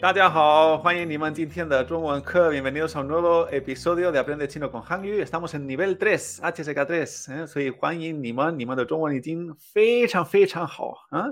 [0.00, 5.20] 大家好，欢迎你们今天的中文课，bienvenidos a un nuevo episodio de Aprende Chino con Hangyu.
[5.20, 11.24] Estamos en nivel 3, HSK 3，嗯，所以欢迎你们，你们的中文已经非常非常好啊。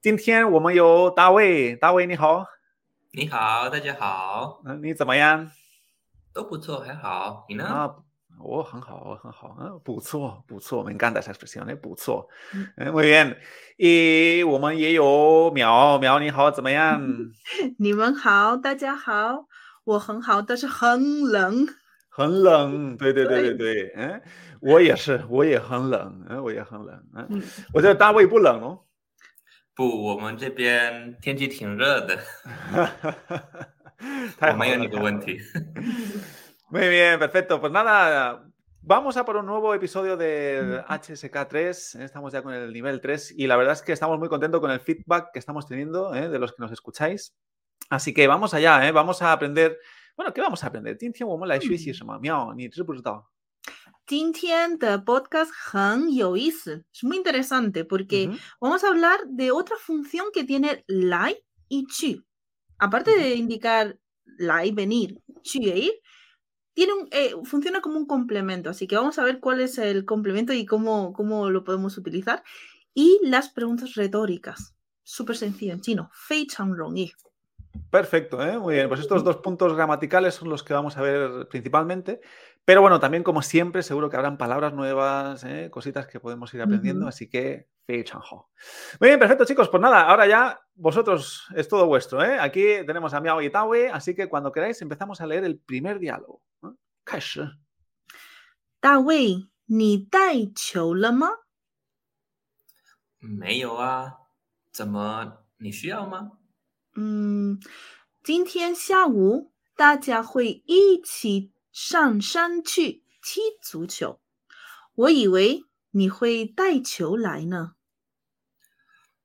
[0.00, 2.46] 今天我们有大卫，大卫你好，
[3.12, 5.50] 你好，大家好，嗯，你怎么样？
[6.32, 7.64] 都不错，还好，你呢？
[7.66, 7.94] 啊，
[8.40, 12.28] 哦，很好，很好，嗯，不错，不错，能干的才是不行，那不错。
[12.76, 13.36] 嗯，委员，
[13.78, 17.00] 诶，我们也有苗苗，你好，怎么样？
[17.78, 19.46] 你们好，大家好，
[19.84, 21.66] 我很好，但是很冷，
[22.08, 22.96] 很冷。
[22.96, 24.22] 对对对对对，嗯，
[24.60, 27.42] 我也是，我也很冷，嗯，我也很冷，嗯，
[27.72, 28.84] 我在单位不冷哦。
[29.74, 32.18] 不，我们这边天气挺热的。
[34.40, 35.40] 我没有你的问题。
[36.69, 37.59] Muy bien, perfecto.
[37.61, 38.43] Pues nada,
[38.81, 42.01] vamos a por un nuevo episodio de HSK3.
[42.01, 44.71] Estamos ya con el nivel 3 y la verdad es que estamos muy contentos con
[44.71, 46.29] el feedback que estamos teniendo ¿eh?
[46.29, 47.35] de los que nos escucháis.
[47.89, 48.91] Así que vamos allá, ¿eh?
[48.91, 49.77] vamos a aprender.
[50.15, 50.95] Bueno, ¿qué vamos a aprender?
[50.97, 52.17] 今天我们来学习什么？
[52.19, 53.25] 妙，你知不知道？
[54.05, 58.37] 今天的 podcast 很有意思，es muy interesante porque Ujú.
[58.59, 61.37] vamos a hablar de otra función que tiene lai
[61.69, 62.21] y chi.
[62.79, 63.97] Aparte de indicar
[64.37, 65.93] lai, venir, chi e ir,
[67.10, 68.70] eh, funciona como un complemento.
[68.70, 72.42] Así que vamos a ver cuál es el complemento y cómo, cómo lo podemos utilizar.
[72.94, 74.74] Y las preguntas retóricas.
[75.02, 76.10] Súper sencillo en chino.
[76.12, 77.12] Fei chang rongyi.
[77.89, 78.57] Perfecto, ¿eh?
[78.57, 78.87] muy bien.
[78.87, 82.21] Pues estos dos puntos gramaticales son los que vamos a ver principalmente.
[82.65, 85.69] Pero bueno, también como siempre, seguro que habrán palabras nuevas, ¿eh?
[85.69, 87.01] cositas que podemos ir aprendiendo.
[87.01, 87.09] Ujú.
[87.09, 88.49] Así que, fei chang hao.
[88.99, 89.69] Muy bien, perfecto, chicos.
[89.69, 92.23] Pues nada, ahora ya vosotros es todo vuestro.
[92.23, 92.39] ¿eh?
[92.39, 95.99] Aquí tenemos a Miao y Tawe, así que cuando queráis empezamos a leer el primer
[95.99, 96.41] diálogo.
[96.63, 96.69] ¿eh?
[97.05, 97.57] 开始。
[98.79, 101.27] 大卫，你带球了吗？
[103.19, 104.19] 没有啊，
[104.71, 106.31] 怎么你需要吗？
[107.00, 107.60] 嗯，
[108.24, 114.18] 今天下午大家会一起上山去踢足球。
[114.96, 117.76] 我以为你会带球来呢。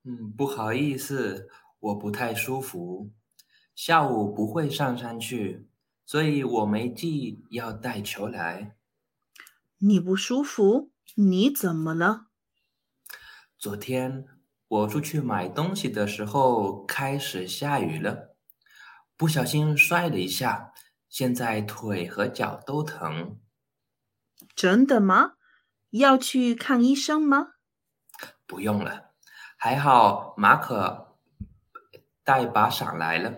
[0.04, 3.10] 嗯，不好意思，我不太舒服，
[3.74, 5.66] 下午不会上山去，
[6.06, 8.78] 所以我没记要带球来。
[9.80, 10.92] 你不舒服？
[11.16, 12.28] 你怎么了？
[13.58, 14.28] 昨天
[14.74, 18.36] 我出去买东西的时候，开始下雨了，
[19.16, 20.74] 不小心摔了一下，
[21.08, 23.40] 现在腿和脚都疼。
[24.56, 25.34] 真的吗？
[25.92, 27.50] 要去看医生吗？
[28.48, 29.12] 不用了，
[29.58, 31.20] 还好马可
[32.24, 33.32] 带把伞来了，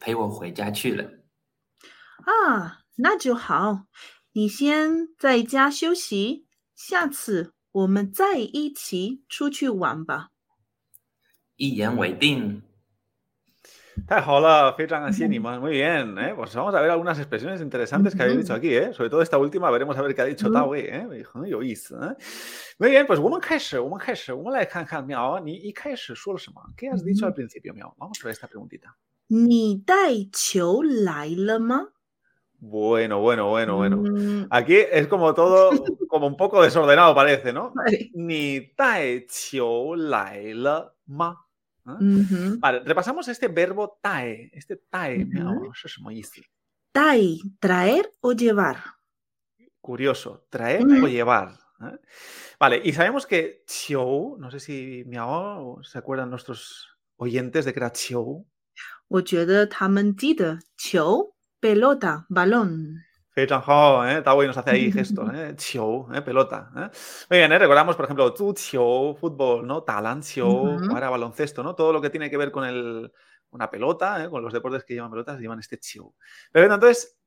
[0.00, 1.04] 陪我回家去了。
[2.24, 3.84] 啊，那就好。
[4.32, 10.30] 你先在家休息，下次我们再一起出去玩吧。
[11.57, 12.61] 一言为定。
[14.07, 16.17] 太好了，非常感谢你们，muy bien.
[16.17, 16.33] ¿eh?
[16.35, 18.91] Pues vamos a ver algunas expresiones interesantes que habéis dicho aquí, ¿eh?
[18.91, 21.23] sobre todo esta última, veremos a ver qué ha dicho 嗯 Tawe, ¿eh?
[21.23, 22.17] 很有意思，嗯，
[22.79, 23.05] muy bien.
[23.05, 27.93] Pues 我们开始，我们开始，我们来看看苗，你一开始说了什么？¿Qué has dicho al principio, Miao?
[27.99, 28.95] Vamos a ver esta preguntita.
[29.27, 31.89] 你带球来了吗？
[32.59, 34.01] Bueno, bueno, bueno, bueno.
[34.07, 35.69] 嗯 Aquí es como todo,
[36.07, 37.71] como un poco desordenado parece, ¿no?
[37.75, 40.95] 对，你带球来了
[42.60, 44.50] Vale, repasamos este verbo tae.
[44.52, 45.72] Este tae, uh oh, -huh.
[45.72, 46.42] eso es muy easy.
[46.92, 48.78] Tai, traer o llevar.
[49.80, 51.58] Curioso, traer o llevar.
[52.58, 57.78] Vale, y sabemos que chiou, no sé si miao se acuerdan nuestros oyentes de que
[57.78, 58.46] era chiou.
[61.60, 63.04] pelota, balón.
[63.50, 64.22] Hao, ¿eh?
[64.22, 65.54] Tao nos hace ahí gestos, ¿eh?
[65.56, 66.22] Chiu, ¿eh?
[66.22, 66.70] pelota.
[66.76, 66.90] ¿eh?
[67.30, 67.58] Muy bien, ¿eh?
[67.58, 69.82] recordamos, por ejemplo, chiu, fútbol, ¿no?
[69.82, 70.86] Talan chiu, Ujú.
[70.86, 71.74] jugar a baloncesto, ¿no?
[71.74, 73.12] Todo lo que tiene que ver con el,
[73.50, 74.30] una pelota, ¿eh?
[74.30, 76.14] con los deportes que llevan pelotas, llevan este chiu.
[76.50, 77.18] Pero entonces,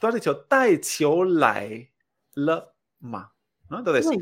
[0.00, 1.92] tú has dicho tai chiu lai
[2.34, 2.62] le
[3.00, 3.32] ma,
[3.68, 3.78] ¿no?
[3.78, 4.18] Entonces, 对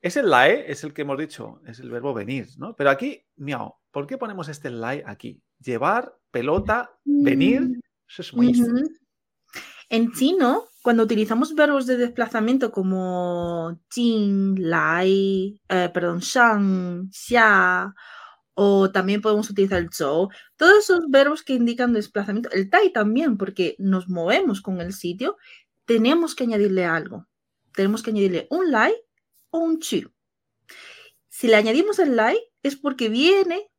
[0.00, 2.74] ，ese lai es el que hemos dicho, es el verbo venir, ¿no?
[2.74, 5.42] Pero aquí, miau, ¿por qué ponemos este lai aquí?
[5.58, 8.88] Llevar, pelota, venir, eso es muy ujú.
[9.90, 17.94] En chino, cuando utilizamos verbos de desplazamiento como jin, lai, eh, perdón, shang, xia,
[18.54, 23.36] o también podemos utilizar el zhou, todos esos verbos que indican desplazamiento, el tai también,
[23.36, 25.36] porque nos movemos con el sitio,
[25.84, 27.26] tenemos que añadirle algo.
[27.74, 28.94] Tenemos que añadirle un lai
[29.50, 30.12] o un chu.
[31.28, 33.70] Si le añadimos el lai es porque viene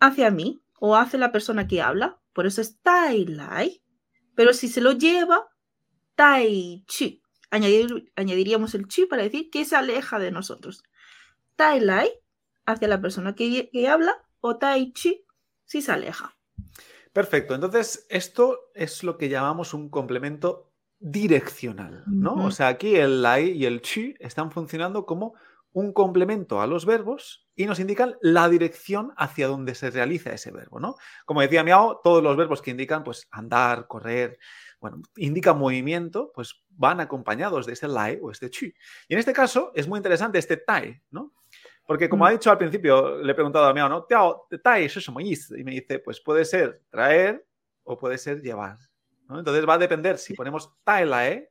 [0.00, 3.82] hacia mí o hacia la persona que habla, por eso es tai lai.
[4.34, 5.46] Pero si se lo lleva,
[6.16, 6.84] tai.
[7.50, 10.82] Añadir- añadiríamos el chu para decir que se aleja de nosotros.
[11.54, 12.10] Tai lai
[12.66, 15.10] hacia la persona que, que habla o tai chu
[15.64, 16.36] si se aleja.
[17.12, 17.54] Perfecto.
[17.54, 22.34] Entonces, esto es lo que llamamos un complemento direccional, ¿no?
[22.46, 25.34] O sea, aquí el lai y el chi están funcionando como
[25.72, 30.50] un complemento a los verbos y nos indican la dirección hacia donde se realiza ese
[30.50, 30.96] verbo, ¿no?
[31.26, 34.38] Como decía Miao, todos los verbos que indican pues andar, correr,
[34.88, 38.72] bueno, indica movimiento, pues van acompañados de este lai o este chi.
[39.08, 41.32] Y en este caso es muy interesante este tai, ¿no?
[41.86, 42.26] Porque como mm.
[42.26, 44.06] ha dicho al principio, le he preguntado a Miao, ¿no?
[44.62, 47.44] Tai es eso, y me dice, pues puede ser traer
[47.82, 48.78] o puede ser llevar.
[49.28, 51.50] Entonces va a depender si ponemos tai lae.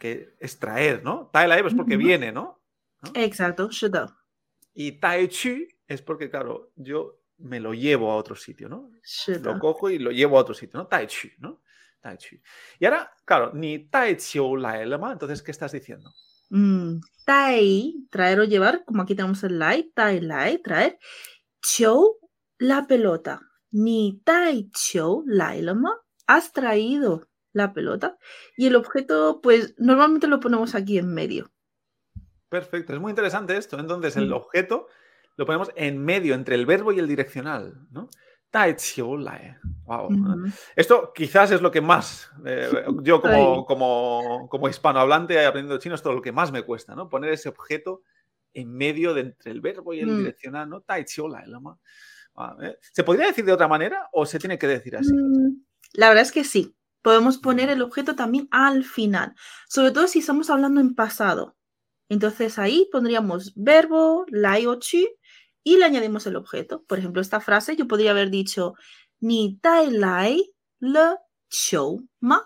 [0.00, 1.30] Que es traer, ¿no?
[1.32, 2.60] Tai lae pues porque viene, ¿no?
[3.14, 4.12] Exacto, shido.
[4.74, 8.90] Y tai chi es porque, claro, yo me lo llevo a otro sitio, ¿no?
[9.40, 10.88] Lo cojo y lo llevo a otro sitio, ¿no?
[10.88, 11.60] Tai chi, ¿no?
[12.78, 16.12] Y ahora, claro, ni tai chiu la lema, entonces, ¿qué estás diciendo?
[16.50, 20.98] Mm, tai, traer o llevar, como aquí tenemos el lai, tai lai, traer.
[21.62, 22.18] Chiu,
[22.58, 23.40] la pelota.
[23.70, 25.54] Ni tai chiu la
[26.26, 28.18] has traído la pelota.
[28.56, 31.50] Y el objeto, pues normalmente lo ponemos aquí en medio.
[32.48, 33.76] Perfecto, es muy interesante esto.
[33.76, 33.80] ¿eh?
[33.80, 34.88] Entonces, el objeto
[35.36, 38.10] lo ponemos en medio, entre el verbo y el direccional, ¿no?
[39.84, 40.10] Wow.
[40.76, 42.70] Esto quizás es lo que más, eh,
[43.02, 47.08] yo como, como, como hispanohablante aprendiendo chino, esto es lo que más me cuesta, ¿no?
[47.08, 48.02] Poner ese objeto
[48.54, 50.18] en medio de entre el verbo y el Mm.
[50.18, 50.82] direccional, ¿no?
[50.82, 51.04] Tai
[51.46, 51.78] lama.
[52.36, 52.76] Ah, ¿eh?
[52.80, 55.12] ¿Se podría decir de otra manera o se tiene que decir así?
[55.12, 55.64] Mm,
[55.94, 56.74] La verdad es que sí.
[57.02, 59.34] Podemos poner el objeto también al final,
[59.68, 61.56] sobre todo si estamos hablando en pasado.
[62.08, 65.08] Entonces ahí pondríamos verbo, lai o chi
[65.63, 66.83] y le añadimos el objeto.
[66.87, 68.73] Por ejemplo, esta frase yo podría haber dicho
[69.19, 70.43] ni tai lai
[70.79, 71.15] le
[71.49, 72.41] qiu ma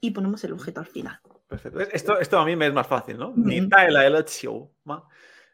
[0.00, 1.18] y ponemos el objeto al final.
[1.48, 1.80] Perfecto.
[1.80, 3.32] Es- Esto, esto a mí me es más fácil, ¿no?
[3.36, 3.68] Ni Ujú.
[3.70, 5.02] tae la el chiu, ma.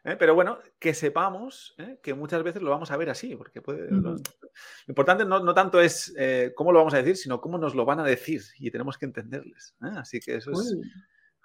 [0.03, 0.15] ¿Eh?
[0.17, 1.99] Pero bueno, que sepamos ¿eh?
[2.01, 4.21] que muchas veces lo vamos a ver así, porque puede, lo, Ujú.
[4.85, 7.73] lo importante no, no tanto es eh, cómo lo vamos a decir, sino cómo nos
[7.75, 9.75] lo van a decir y tenemos que entenderles.
[9.83, 9.91] ¿eh?
[9.97, 10.81] Así que eso es Uy.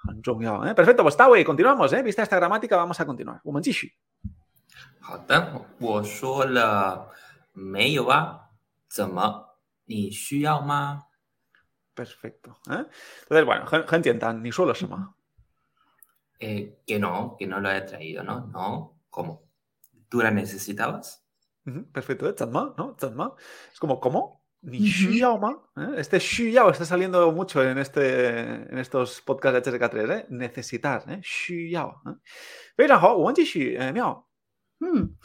[0.04, 0.74] 很重要, ¿eh?
[0.74, 1.92] Perfecto, pues Tawe, continuamos.
[1.92, 2.02] ¿eh?
[2.02, 3.40] Vista esta gramática, vamos a continuar.
[3.44, 3.92] 我们继续.
[5.06, 7.10] 好的，我说了
[7.52, 8.50] 没有啊？
[8.88, 9.56] 怎么？
[9.84, 11.04] 你需要吗？
[11.94, 12.56] Perfecto.
[12.70, 12.86] ¿eh?
[13.28, 15.14] Entonces, bueno, 很很简单，你说了什么？
[16.38, 18.46] Eh, que no, que no lo he traído, ¿no?
[18.52, 19.42] No, ¿cómo?
[20.08, 21.22] ¿Tú la necesitabas?
[21.66, 22.34] Ujú, Perfecto, ¿eh?
[22.34, 22.74] 怎么?
[22.76, 22.94] ¿no?
[22.96, 23.36] 怎么?
[23.72, 24.42] Es como, ¿cómo?
[24.62, 24.86] ¿Ni Ujú.
[24.86, 25.52] 需要吗?
[25.76, 25.94] ¿Eh?
[25.98, 28.40] Este 需要 está saliendo mucho en, este,
[28.70, 30.26] en estos podcasts de HSK3, ¿eh?
[30.30, 31.20] Necesitar, ¿eh?
[31.22, 32.16] 需要, ¿eh?
[32.76, 34.25] 非常好，我们继续，呃，妙。
[34.79, 35.15] 嗯，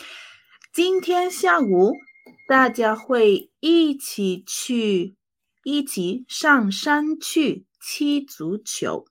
[0.73, 1.93] 今天下午
[2.49, 5.17] 大家会一起去，
[5.63, 9.05] 一起上山去踢足球。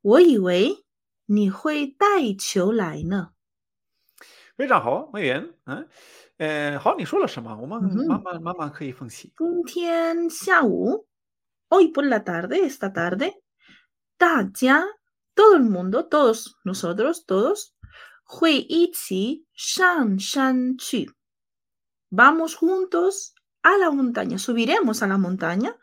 [0.00, 0.84] 我以为
[1.26, 3.30] 你会带球来呢。
[4.56, 5.54] 非常好，会员。
[5.64, 5.88] 嗯，
[6.36, 7.56] 呃，好，你说了什么？
[7.60, 9.32] 我们慢慢慢慢可以分析。
[9.36, 11.08] 今天下午
[11.68, 13.32] ，hoy por la tarde, esta tarde,
[14.16, 14.84] 大家
[15.34, 17.72] ，todo el mundo, todos nosotros, todos。
[18.28, 18.92] Hui
[19.54, 21.06] shan shan chi.
[22.10, 25.76] Vamos juntos a la montaña, subiremos a la montaña.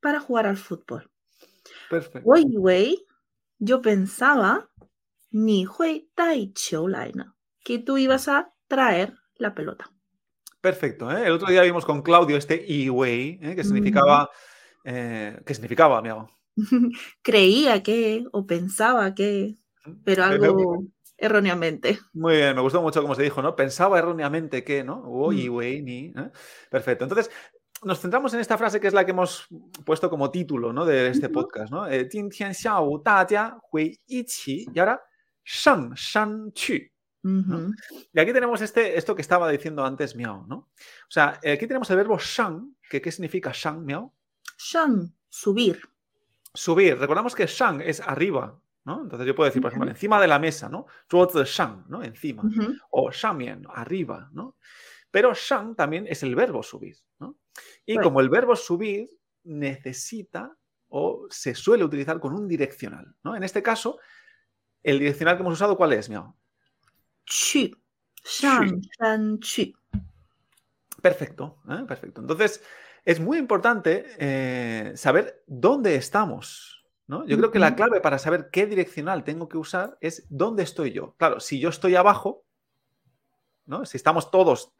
[0.00, 1.10] Para jugar al fútbol.
[1.90, 2.30] Perfecto.
[3.60, 4.70] Yo pensaba,
[5.30, 9.90] ni hui tai chio laina, que tú ibas a traer la pelota.
[10.60, 11.10] Perfecto.
[11.10, 11.26] ¿eh?
[11.26, 13.54] El otro día vimos con Claudio este Iwei, ¿eh?
[13.56, 14.24] que significaba.
[14.24, 14.28] Mm.
[14.84, 16.30] Eh, ¿Qué significaba, amigo?
[17.22, 19.56] Creía que o pensaba que
[20.04, 20.84] pero algo
[21.16, 21.98] erróneamente.
[22.12, 23.56] Muy bien, me gustó mucho como se dijo, ¿no?
[23.56, 25.02] Pensaba erróneamente que, ¿no?
[25.02, 25.84] Mm.
[25.84, 26.06] Ni.
[26.06, 26.30] ¿eh?
[26.70, 27.04] Perfecto.
[27.04, 27.30] Entonces,
[27.82, 29.46] nos centramos en esta frase que es la que hemos
[29.84, 30.84] puesto como título, ¿no?
[30.84, 31.88] De este podcast, ¿no?
[31.88, 32.18] Eh, y
[34.78, 35.02] ahora,
[35.44, 36.74] shang, shang, chu.
[37.24, 40.56] Y aquí tenemos este, esto que estaba diciendo antes Miao, ¿no?
[40.56, 44.14] O sea, eh, aquí tenemos el verbo shang, que ¿qué significa shang, Miao?
[44.56, 45.80] Shang, subir.
[46.54, 46.98] Subir.
[46.98, 48.60] Recordamos que shang es arriba,
[49.02, 50.86] entonces yo puedo decir, por ejemplo, encima de la mesa, ¿no?
[51.44, 52.02] shang, ¿no?
[52.02, 52.42] Encima.
[52.90, 54.56] O shamien, arriba, ¿no?
[55.10, 57.36] Pero shang también es el verbo subir, ¿no?
[57.84, 59.08] Y como el verbo subir
[59.44, 60.56] necesita
[60.88, 63.36] o se suele utilizar con un direccional, ¿no?
[63.36, 63.98] En este caso,
[64.82, 66.36] el direccional que hemos usado, ¿cuál es, Miao?
[71.02, 71.84] Perfecto, ¿eh?
[71.86, 72.20] perfecto.
[72.20, 72.62] Entonces,
[73.04, 76.77] es muy importante eh, saber dónde estamos,
[77.08, 80.92] yo creo que la clave para saber qué direccional tengo que usar es dónde estoy
[80.92, 81.14] yo.
[81.16, 82.44] Claro, si yo estoy abajo,
[83.64, 83.86] ¿no?
[83.86, 84.72] Si estamos todos,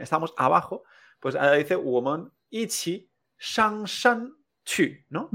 [0.00, 0.82] estamos abajo,
[1.20, 4.34] pues ahora dice woman, ichi, shang, shan,
[4.64, 5.30] chu, ¿no?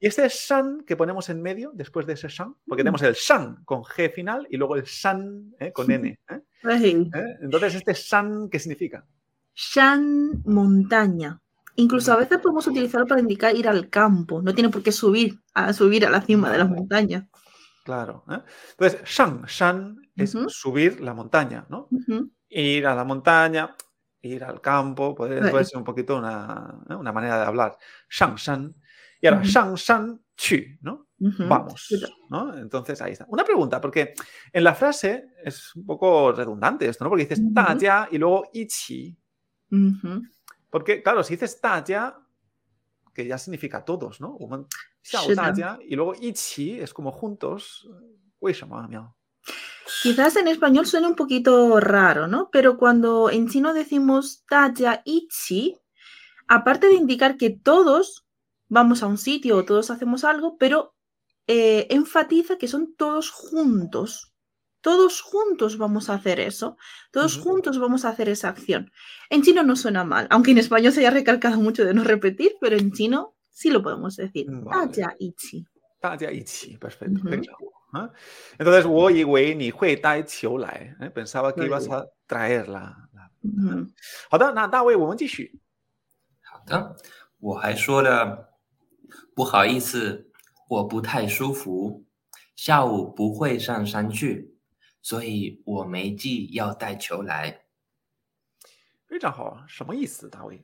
[0.00, 3.62] Y este shan que ponemos en medio, después de ese shan, porque tenemos el shan
[3.64, 5.72] con G final y luego el shan ¿eh?
[5.72, 6.08] con N.
[6.08, 6.40] ¿eh?
[7.14, 7.38] ¿Eh?
[7.42, 9.06] Entonces, ¿este shan qué significa?
[9.54, 11.40] Shan, montaña.
[11.78, 14.42] Incluso a veces podemos utilizarlo para indicar ir al campo.
[14.42, 17.28] No tiene por qué subir a subir a la cima de las montañas.
[17.84, 18.24] Claro.
[18.28, 18.40] ¿eh?
[18.72, 21.88] Entonces, shan, shan es subir la montaña, ¿no?
[22.48, 23.76] Ir a la montaña,
[24.22, 26.94] ir al campo, puede, puede ser un poquito una, ¿eh?
[26.96, 27.78] una, manera de hablar.
[28.10, 28.74] Shang Shan.
[29.20, 29.44] Y ahora, uh.
[29.44, 31.06] Shang Shan Chu, ¿no?
[31.18, 31.94] Vamos.
[32.56, 33.24] Entonces, ahí está.
[33.28, 34.14] Una pregunta, porque
[34.52, 37.10] en la frase es un poco redundante esto, ¿no?
[37.10, 39.16] Porque dices uh ta ya y luego ichi.
[40.70, 42.18] Porque, claro, si dices ya
[43.14, 44.36] que ya significa todos, ¿no?
[45.84, 47.88] y luego ichi es como juntos.
[50.02, 52.48] Quizás en español suena un poquito raro, ¿no?
[52.52, 55.76] Pero cuando en chino decimos taya ichi,
[56.46, 58.24] aparte de indicar que todos
[58.68, 60.94] vamos a un sitio o todos hacemos algo, pero
[61.48, 64.32] eh, enfatiza que son todos juntos.
[64.81, 66.77] Todos juntos vamos a hacer eso.
[67.11, 67.43] Todos Ujú.
[67.49, 68.91] juntos vamos a hacer esa acción.
[69.29, 72.55] En chino no suena mal, aunque en español se haya recalcado mucho de no repetir,
[72.59, 74.47] pero en chino sí lo podemos decir.
[74.49, 74.91] Vale.
[74.91, 75.65] Taya ichi.
[76.01, 77.29] 大家一起，perfecto， Ujú.
[77.29, 78.09] 非常好啊。
[78.57, 82.01] Entonces, 我以为你会带球来，哎，pensaba que ibas Vale.
[82.01, 82.93] a traer la.
[83.13, 83.87] la- Ujú.
[84.29, 85.57] 好的，那大卫，我们继续。
[86.41, 86.97] 好的，
[87.39, 88.49] 我还说了，
[89.33, 90.29] 不好意思，
[90.67, 92.03] 我不太舒服，
[92.57, 94.53] 下午不会上山去，
[95.08, 97.62] 所以我没记要带球来。
[99.06, 100.62] 非常好，什么意思，大卫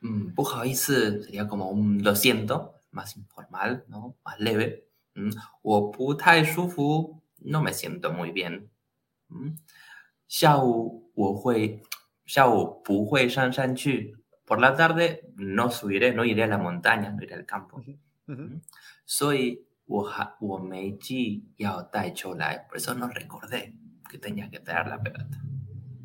[0.00, 4.14] ？Mm, 不好意思 sería como un lo siento, más informal, ¿no?
[4.24, 4.84] Más leve.
[5.12, 8.68] Mm, 我不太舒服，no me siento muy bien.
[9.28, 9.58] Mm,
[10.26, 11.82] 下午我会，
[12.24, 14.16] 下午不会上山去。
[14.46, 17.82] Por la tarde no subiré, no iré a la montaña, no iré al campo.
[18.28, 18.60] 嗯哼，
[19.04, 23.73] 所以 我还我没记要带球来，por eso no recordé
[24.09, 25.37] que tenía que traer la pelota.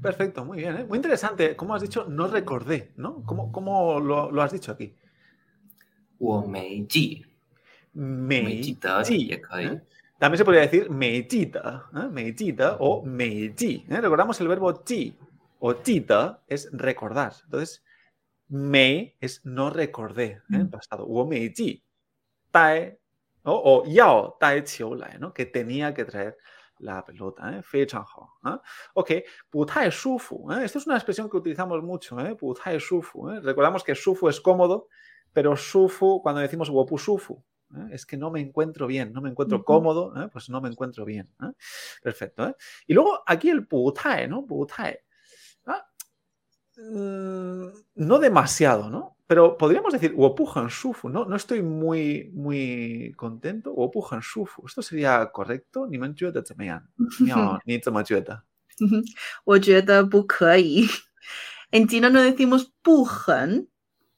[0.01, 0.85] perfecto, muy bien, ¿eh?
[0.85, 1.57] muy interesante.
[1.57, 2.07] ¿Cómo has dicho?
[2.09, 3.23] No recordé, ¿no?
[3.25, 4.95] ¿Cómo, cómo lo, lo has dicho aquí?
[6.19, 7.25] 我没记，
[7.93, 9.67] 没记得记也可以。
[9.67, 9.81] ¿eh?
[10.19, 12.09] También se podría decir me jita, ¿eh?
[12.11, 13.87] me jita o me ji.
[13.89, 14.01] ¿eh?
[14.01, 15.17] Recordamos el verbo ji
[15.61, 17.33] o jita es recordar.
[17.45, 17.85] Entonces,
[18.49, 20.43] me es no recordé ¿eh?
[20.51, 20.71] en Mm.
[20.71, 21.07] pasado.
[21.07, 21.85] O me ji,
[23.44, 24.64] o, Yao Tai
[25.20, 25.34] ¿no?
[25.34, 26.38] Que tenía que traer
[26.80, 27.62] la pelota, ¿eh?
[28.94, 29.12] Ok,
[29.50, 30.52] putai shufu.
[30.52, 32.36] Esto es una expresión que utilizamos mucho, ¿eh?
[32.36, 33.28] Putai shufu.
[33.42, 34.88] Recordamos que shufu es cómodo,
[35.32, 36.98] pero shufu, cuando decimos wopu
[37.90, 41.34] es que no me encuentro bien, no me encuentro cómodo, pues no me encuentro bien.
[42.04, 42.56] Perfecto.
[42.86, 44.46] Y luego aquí el putai, ¿no?
[47.96, 49.13] No demasiado, ¿no?
[49.26, 51.26] pero podríamos decir Wopu Hansufu, ¿no?
[51.26, 53.72] No estoy muy, muy contento.
[53.74, 55.88] Wopu Hansufu, ¿esto sería correcto?
[55.88, 56.82] Ni manchueta chueta también.
[57.66, 58.46] Ni chueta.
[61.72, 63.68] En China no decimos pujan,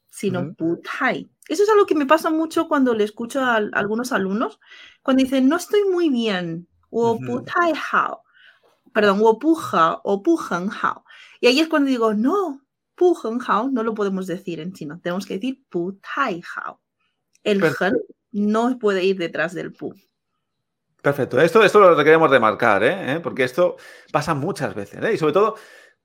[0.09, 0.55] sino mm -hmm.
[0.57, 1.31] putai.
[1.47, 4.59] Eso es algo que me pasa mucho cuando le escucho a, a algunos alumnos,
[5.01, 8.23] cuando dicen, no estoy muy bien, o putai hao,
[8.93, 11.05] perdón, o puja, o pujan hao.
[11.39, 12.64] Y ahí es cuando digo, no,
[12.95, 13.15] Pu
[13.71, 16.81] no lo podemos decir en chino, tenemos que decir Pu Tai Hao.
[17.43, 17.93] El Hen
[18.31, 19.93] no puede ir detrás del Pu.
[21.01, 23.13] Perfecto, esto, esto lo queremos remarcar, ¿eh?
[23.13, 23.19] ¿Eh?
[23.19, 23.75] porque esto
[24.11, 25.13] pasa muchas veces, ¿eh?
[25.13, 25.55] y sobre todo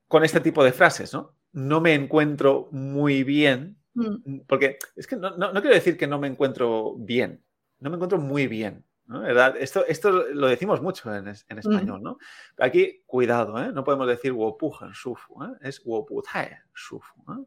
[0.08, 1.36] con este tipo de frases, ¿no?
[1.52, 4.40] No me encuentro muy bien, mm.
[4.46, 7.42] porque es que no, no quiero decir que no me encuentro bien,
[7.78, 9.20] no me encuentro muy bien, ¿no?
[9.20, 9.56] ¿verdad?
[9.58, 12.18] Esto, esto lo decimos mucho en, en español, ¿no?
[12.54, 13.72] Pero aquí, cuidado, ¿eh?
[13.72, 15.48] No podemos decir wopujan sufu, ¿eh?
[15.60, 17.44] Es woputae sufu, ¿eh?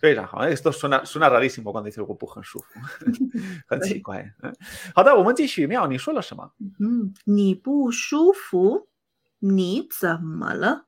[0.00, 2.46] Entonces, esto suena, suena rarísimo cuando dices wopujan ¿eh?
[3.70, 4.28] ¿eh?
[4.44, 4.52] sufu.
[7.26, 8.88] Ni bu sufu,
[9.40, 10.86] ni zamala.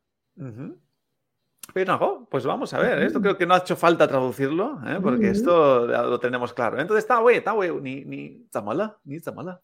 [1.72, 4.98] Pero pues vamos a ver, esto creo que no ha hecho falta traducirlo, ¿eh?
[5.02, 6.78] porque esto lo tenemos claro.
[6.80, 9.60] Entonces, está güey, está güey, ni, ni zamala, ni zamala.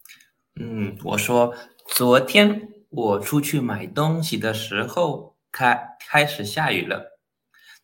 [0.58, 0.94] 你怎么了？
[0.94, 1.54] 嗯，我说
[1.88, 7.18] 昨天我出去买东西的时候，开开始下雨了，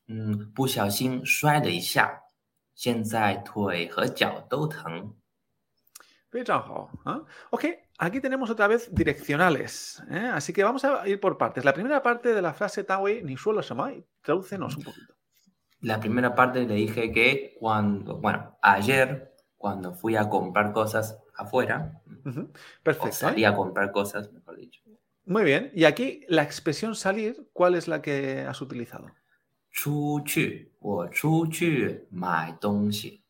[0.08, 2.22] 嗯，不小心摔了一下，
[2.74, 5.14] 现在腿和脚都疼。
[6.32, 7.24] Feijanjo, ¿ah?
[7.50, 7.64] Ok,
[7.98, 10.30] aquí tenemos otra vez direccionales, ¿eh?
[10.32, 11.64] así que vamos a ir por partes.
[11.64, 15.16] La primera parte de la frase Tawei ni suelo samai, tradúcenos un poquito.
[15.80, 22.00] La primera parte le dije que cuando, bueno, ayer cuando fui a comprar cosas afuera,
[22.24, 23.08] Ujú, o Perfecto.
[23.08, 23.12] ¿eh?
[23.12, 24.82] salí a comprar cosas, mejor dicho.
[25.24, 25.70] Muy bien.
[25.74, 29.06] Y aquí la expresión salir, ¿cuál es la que has utilizado?
[29.72, 33.22] 出去，我出去买东西。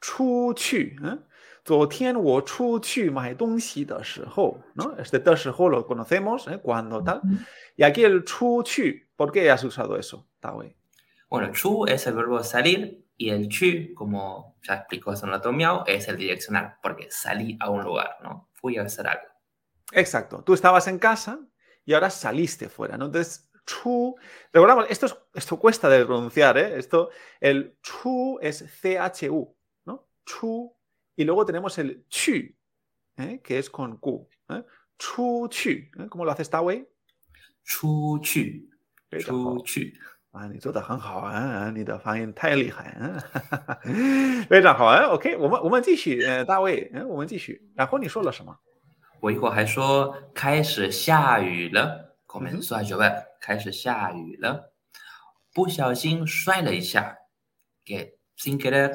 [0.00, 1.24] 出去，嗯，
[1.64, 4.94] 昨天我出去买东西的时候，¿no?
[4.96, 6.58] Este 的时候 lo conocemos, ¿eh?
[6.58, 7.20] Cuando tal.
[7.76, 10.76] Y aquí el 出去, ¿por qué has usado eso, Tawe?
[11.28, 16.07] Bueno, chu es el verbo salir y el chu, como ya explicó Sonato Miao, es
[16.07, 18.49] el direccional, porque salí a un lugar, ¿no?
[18.53, 19.27] Fui a hacer algo.
[19.91, 20.43] Exacto.
[20.43, 21.39] Tú estabas en casa
[21.83, 23.05] y ahora saliste fuera, ¿no?
[23.05, 24.15] Entonces, chu.
[24.53, 26.77] Recordamos, esto, es, esto cuesta de pronunciar, ¿eh?
[26.77, 27.09] Esto,
[27.39, 28.63] el chu es
[29.13, 29.55] chu,
[29.85, 30.07] ¿no?
[30.25, 30.73] Chu.
[31.15, 32.53] Y luego tenemos el chu,
[33.17, 33.41] ¿eh?
[33.43, 34.29] que es con Q.
[34.49, 34.63] ¿eh?
[34.97, 35.69] Chu, chu.
[35.69, 36.07] ¿eh?
[36.09, 36.87] ¿Cómo lo hace Staway?
[37.63, 38.69] Chu, chu.
[39.19, 39.81] Chu, chu.
[40.37, 42.95] 啊，你做的很好啊，你的发音太厉害、
[43.83, 45.07] 嗯， 非常好啊。
[45.07, 47.59] OK，我们我们继续，呃，大卫，嗯，我们继续。
[47.75, 48.55] 然后你说了什么？
[49.19, 54.73] 我一会儿还说开始下雨了，我们说学问，开始下雨了，
[55.55, 57.17] 不小心摔了一下，
[57.83, 58.89] 给新给的，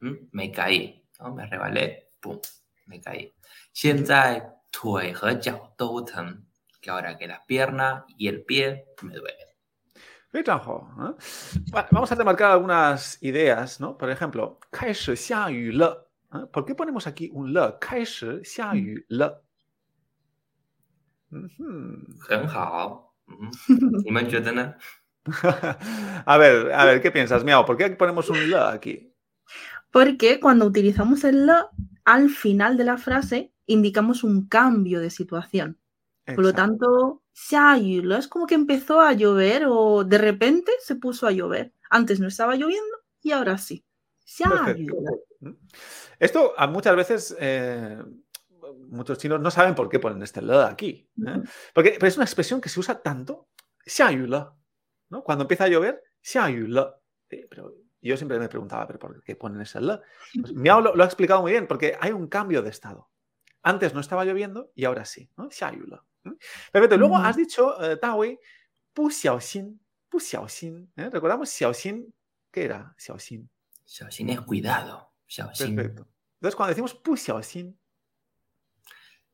[0.00, 1.80] 嗯，没改意，我们来完了，
[2.20, 2.40] 不，
[2.86, 3.34] 没改意，
[3.72, 6.44] 现在腿和脚都疼，
[6.80, 9.45] 给我来给他，pierna y el pie me duele。
[11.90, 13.96] Vamos a demarcar algunas ideas, ¿no?
[13.96, 14.58] Por ejemplo,
[16.52, 17.60] ¿Por qué ponemos aquí un le?
[19.08, 19.32] le.
[26.26, 27.64] a ver, a ver, ¿qué piensas, Miao?
[27.64, 29.12] ¿Por qué ponemos un le aquí?
[29.90, 31.70] Porque cuando utilizamos el le,
[32.04, 35.78] al final de la frase indicamos un cambio de situación.
[36.24, 38.16] Por lo tanto, se.
[38.16, 41.74] Es como que empezó a llover o de repente se puso a llover.
[41.90, 43.84] Antes no estaba lloviendo y ahora sí.
[44.24, 44.48] Se.
[45.40, 45.54] Mm.
[46.18, 48.02] Esto a muchas veces eh,
[48.88, 51.10] muchos chinos no saben por qué ponen este lado aquí.
[51.26, 51.42] ¿eh?
[51.74, 53.48] Porque, pero es una expresión que se usa tanto.
[53.84, 54.02] Se
[55.10, 55.22] ¿no?
[55.22, 56.40] Cuando empieza a llover, se
[57.28, 60.02] pero yo siempre me preguntaba, ¿pero por qué ponen ese la?
[60.40, 63.10] Pues, lo, ha explicado muy bien, porque hay un cambio de estado.
[63.62, 65.30] Antes no estaba lloviendo y ahora sí.
[65.36, 65.50] ¿no?
[66.72, 66.96] Perfecto.
[66.96, 68.38] Luego has dicho, eh, Tawi,
[68.92, 70.92] Puxiaoxin, Puxiaoxin.
[70.96, 71.10] ¿eh?
[71.10, 72.12] Recordamos Xiaoxin,
[72.50, 73.48] ¿qué era Xiaoxin?
[73.84, 75.12] Xiaoxin es cuidado.
[75.26, 75.76] Xiaoxin.
[75.76, 76.08] Perfecto.
[76.34, 77.78] Entonces, cuando decimos Puxiaoxin,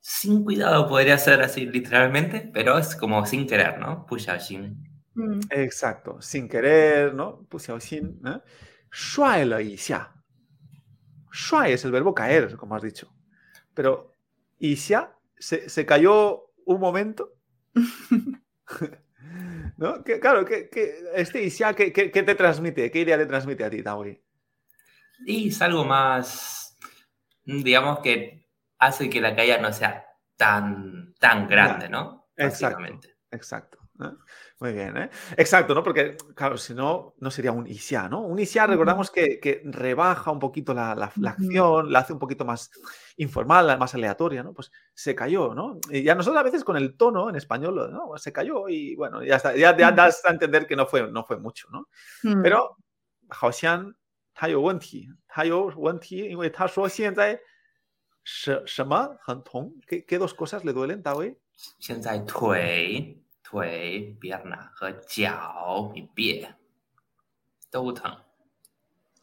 [0.04, 4.04] sin cuidado podría ser así literalmente, pero es como sin querer, ¿no?
[4.04, 4.76] Puxiaoxin.
[5.14, 5.40] Mm.
[5.50, 7.46] Exacto, sin querer, ¿no?
[7.48, 8.20] Puxiaoxin.
[8.26, 8.40] ¿eh?
[8.90, 10.12] Shuai le yixia.
[11.30, 13.14] Shuai es el verbo caer, como has dicho.
[13.74, 14.16] Pero
[14.58, 17.34] yixia se, se cayó un momento?
[19.76, 20.04] ¿No?
[20.04, 22.90] Que, claro, que, que este Isia, ¿qué, qué, qué te transmite?
[22.90, 24.22] ¿Qué idea te transmite a ti, Tawi?
[25.26, 26.76] Y es algo más,
[27.44, 30.04] digamos que hace que la caída no sea
[30.36, 32.28] tan, tan grande, ¿no?
[32.36, 32.76] Exacto.
[32.76, 33.16] Básicamente.
[33.30, 33.78] Exacto.
[34.61, 35.09] Muy bien, ¿eh?
[35.37, 35.83] Exacto, ¿no?
[35.83, 38.21] Porque, claro, si no, no sería un isia, ¿no?
[38.21, 38.71] Un isia, Ujú.
[38.71, 41.43] recordamos que, que rebaja un poquito la, la- la Ujú.
[41.43, 42.71] acción, la hace un poquito más
[43.17, 44.53] informal, la- más aleatoria, ¿no?
[44.53, 45.79] Pues se cayó, ¿no?
[45.91, 48.17] Y a nosotros a veces con el tono en español, lo- ¿no?
[48.17, 49.95] Se cayó y bueno, ya está, ya, ya Ujú.
[49.95, 51.87] das a entender que no fue, no fue mucho, ¿no?
[52.23, 52.41] mm.
[52.41, 52.77] Pero,
[53.29, 53.93] 好像
[54.33, 57.39] 他有问题，他有问题，因为他说现在
[58.23, 61.35] 什什么很痛，¿qué, qué dos cosas le duelen, Tawi?
[61.79, 63.17] 现在腿、
[63.51, 66.47] 腿、pierna 和脚、y pie
[67.71, 68.17] 都疼。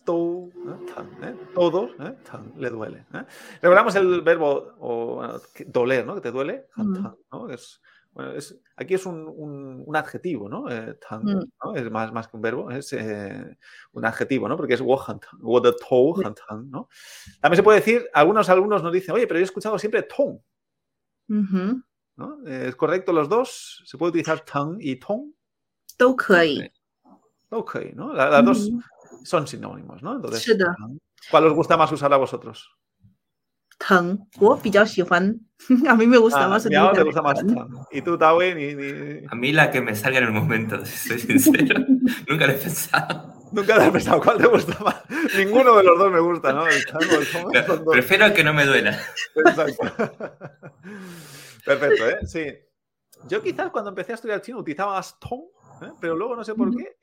[0.04, 0.92] todo, ¿eh?
[0.94, 1.34] Tan, ¿eh?
[1.54, 2.14] todos, ¿eh?
[2.30, 3.06] Tan, le duele.
[3.14, 3.24] ¿eh?
[3.62, 6.14] Recordamos el verbo o, bueno, que- doler, ¿no?
[6.14, 6.66] Que te duele.
[6.76, 7.02] Han, Mm.
[7.02, 7.48] tan, ¿no?
[7.48, 7.80] Es,
[8.12, 10.70] bueno, es, aquí es un, un- un adjetivo, ¿no?
[10.70, 11.44] Eh, tan, Mm.
[11.64, 11.74] ¿no?
[11.74, 13.56] Es más, más que un verbo, es eh,
[13.92, 14.58] un adjetivo, ¿no?
[14.58, 16.22] Porque es wo han tan, wo de tou Sí.
[16.26, 16.88] han tan, ¿no?
[17.40, 20.38] También se puede decir, algunos alumnos nos dicen, oye, pero yo he escuchado siempre tong,
[21.30, 21.82] Ujú.
[22.45, 23.83] ¿Es correcto los dos?
[23.85, 25.31] ¿Se puede utilizar tang y tong?
[28.13, 28.69] Las, dos
[29.23, 30.15] son sinónimos, ¿no?
[30.15, 30.57] Entonces,
[31.29, 32.69] ¿cuál os gusta más usar a vosotros?
[33.77, 34.19] Tang.
[35.87, 36.65] A mí me gusta ah, más.
[36.67, 37.39] Miao te gusta más
[37.91, 39.25] ¿Y.
[39.29, 41.85] A mí la que me salga en el momento, si soy sincero.
[42.27, 43.33] Nunca lo he pensado.
[43.51, 44.21] Nunca lo he pensado.
[44.21, 44.95] ¿Cuál te gusta más?
[45.35, 46.65] Ninguno de los dos me gusta, ¿no?
[46.67, 48.99] El prefiero que no me duela.
[49.35, 49.83] Exacto.
[51.64, 52.18] Perfecto, ¿eh?
[52.26, 52.46] Sí.
[53.22, 55.44] Yo quizás cuando empecé a estudiar chino utilizaba más tong,
[55.80, 55.92] ¿eh?
[56.00, 56.78] pero luego no sé por Ujú.
[56.78, 56.96] qué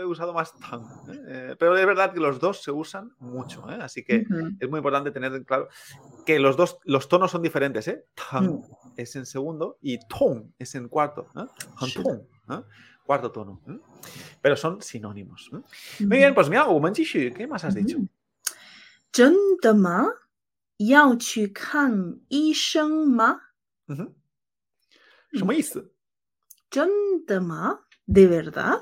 [0.00, 0.92] he usado más tan.
[1.08, 1.20] ¿eh?
[1.28, 3.78] Eh, pero es verdad que los dos se usan mucho, ¿eh?
[3.80, 4.56] Así que Ujú.
[4.60, 5.68] es muy importante tener en claro
[6.24, 8.06] que los dos los tonos son diferentes, ¿eh?
[8.14, 8.62] Tan Mm.
[8.96, 11.46] es en segundo y tong es en cuarto, ¿eh?
[11.76, 12.02] Han Sí.
[12.02, 12.62] tong, ¿eh?
[13.04, 13.62] Cuarto tono.
[13.66, 13.78] ¿eh?
[14.42, 15.50] Pero son sinónimos.
[15.52, 15.60] ¿eh?
[16.00, 17.32] Muy bien, pues mira, 我们继续.
[17.32, 17.98] ¿Qué más has dicho?
[19.10, 20.06] 真的吗？
[20.78, 23.40] 要去看医生吗？
[23.87, 24.13] Uh-huh.
[25.35, 25.53] Chama
[28.05, 28.81] De verdade?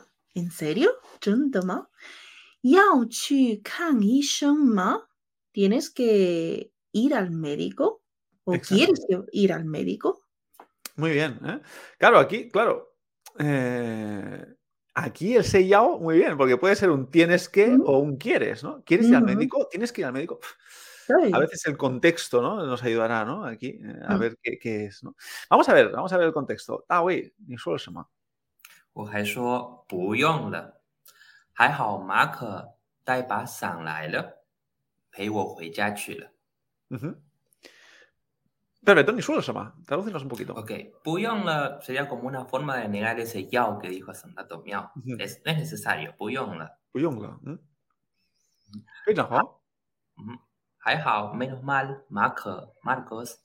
[5.51, 8.03] Tienes que ir al médico?
[8.43, 10.23] ¿O quieres ir al médico?
[10.95, 11.39] Muy bien.
[11.45, 11.61] ¿eh?
[11.97, 12.95] Claro, aquí, claro.
[13.39, 14.45] Eh,
[14.93, 18.83] aquí el sellao, muy bien, porque puede ser un tienes que o un quieres, ¿no?
[18.83, 19.67] ¿Quieres ir al médico?
[19.69, 20.39] ¿Tienes que ir al médico?
[20.39, 22.64] Pff A 对， veces el contexto, ¿no?
[22.64, 23.44] Nos ayudará, ¿no?
[23.44, 24.18] Aquí, eh, a Mm.
[24.20, 25.16] ver qué, qué es, ¿no?
[25.48, 26.84] Vamos a ver, vamos a ver el contexto.
[26.88, 28.08] Ah, güey, ni solo se llama.
[28.92, 30.80] 我还说不用了，
[31.52, 34.44] 还好马可带把伞来了，
[35.10, 36.30] 陪我回家去了。
[36.90, 37.16] Ujú.
[38.82, 39.74] Perfecto, ni solo se llama.
[39.86, 40.54] Tradúcenos un poquito.
[40.54, 44.90] Ok, 不用了 sería como una forma de negar ese yao que dijo Santato Miao.
[44.96, 45.16] Ujú.
[45.18, 46.78] Es, no es necesario, 不用了。
[46.90, 47.58] 不用了，嗯，
[49.04, 49.62] 非常好。
[50.16, 50.38] 嗯，
[50.84, 53.36] 还好，menos mal，马可 Marcos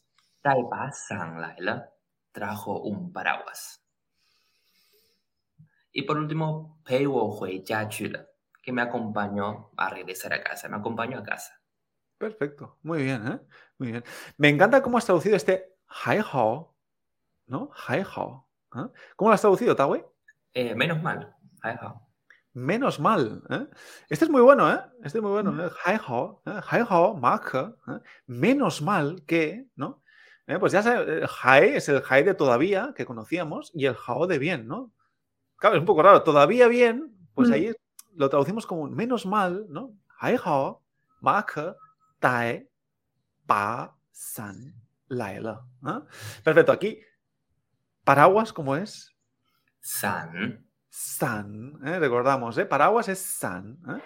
[0.42, 1.94] 带把伞来了，
[2.34, 8.28] trajo un paraguas。Y por último, 陪我回家去了，
[8.62, 11.54] que me acompañó a regresar a casa, me acompañó a casa.
[12.18, 13.40] Perfecto, muy bien, ¿eh?
[13.78, 14.04] Muy bien.
[14.38, 16.76] Me encanta cómo has traducido este haihao,
[17.48, 17.72] ¿no?
[17.88, 18.48] Haihao.
[18.76, 18.88] ¿eh?
[19.16, 20.04] ¿Cómo lo has traducido, Tawei?
[20.54, 22.02] Eh, menos mal, 还好。
[22.53, 23.43] Menos mal.
[23.49, 23.67] ¿eh?
[24.09, 24.81] Este es muy bueno, ¿eh?
[25.05, 25.67] Este es muy bueno.
[25.67, 25.71] ¿eh?
[25.85, 27.21] Haihao, ¿eh?
[27.21, 27.75] Marca.
[27.89, 28.01] ¿eh?
[28.27, 30.03] Menos mal que, ¿no?
[30.59, 34.27] Pues ya sabes, el jae es el jae de todavía que conocíamos y el jao
[34.27, 34.91] de bien, ¿no?
[35.57, 36.25] Claro, es un poco raro.
[36.25, 37.53] Todavía bien, pues Mm.
[37.53, 37.73] ahí
[38.17, 39.95] lo traducimos como menos mal, ¿no?
[40.19, 40.83] Haihao,
[41.21, 41.77] marca,
[42.19, 42.69] tae,
[43.47, 44.75] pa, san,
[45.07, 45.65] laela.
[46.43, 46.73] Perfecto.
[46.73, 47.01] Aquí,
[48.03, 49.15] paraguas, ¿cómo es?
[49.83, 51.99] 伞 San, ¿eh?
[52.01, 52.67] recordamos, ¿eh?
[52.67, 53.79] paraguas es san.
[53.89, 54.01] ¿eh?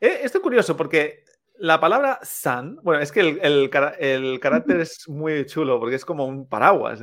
[0.00, 1.24] Eh, esto es curioso porque
[1.56, 5.96] la palabra san, bueno, es que el, el cara- el carácter es muy chulo porque
[5.96, 7.00] es como un paraguas,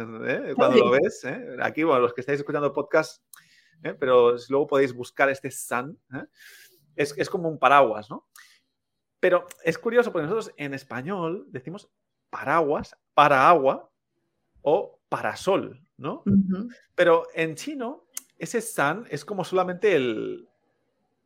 [0.56, 1.24] cuando lo ves.
[1.26, 1.58] ¿eh?
[1.62, 3.24] Aquí, bueno, los que estáis escuchando podcast,
[4.00, 5.98] pero si luego podéis buscar este san,
[6.96, 8.28] es, es como un paraguas, ¿no?
[9.20, 11.90] Pero es curioso porque nosotros en español decimos
[12.30, 13.92] paraguas, para agua
[14.62, 16.24] o parasol, ¿no?
[16.94, 18.05] Pero en chino,
[18.38, 20.48] ese san es como solamente el,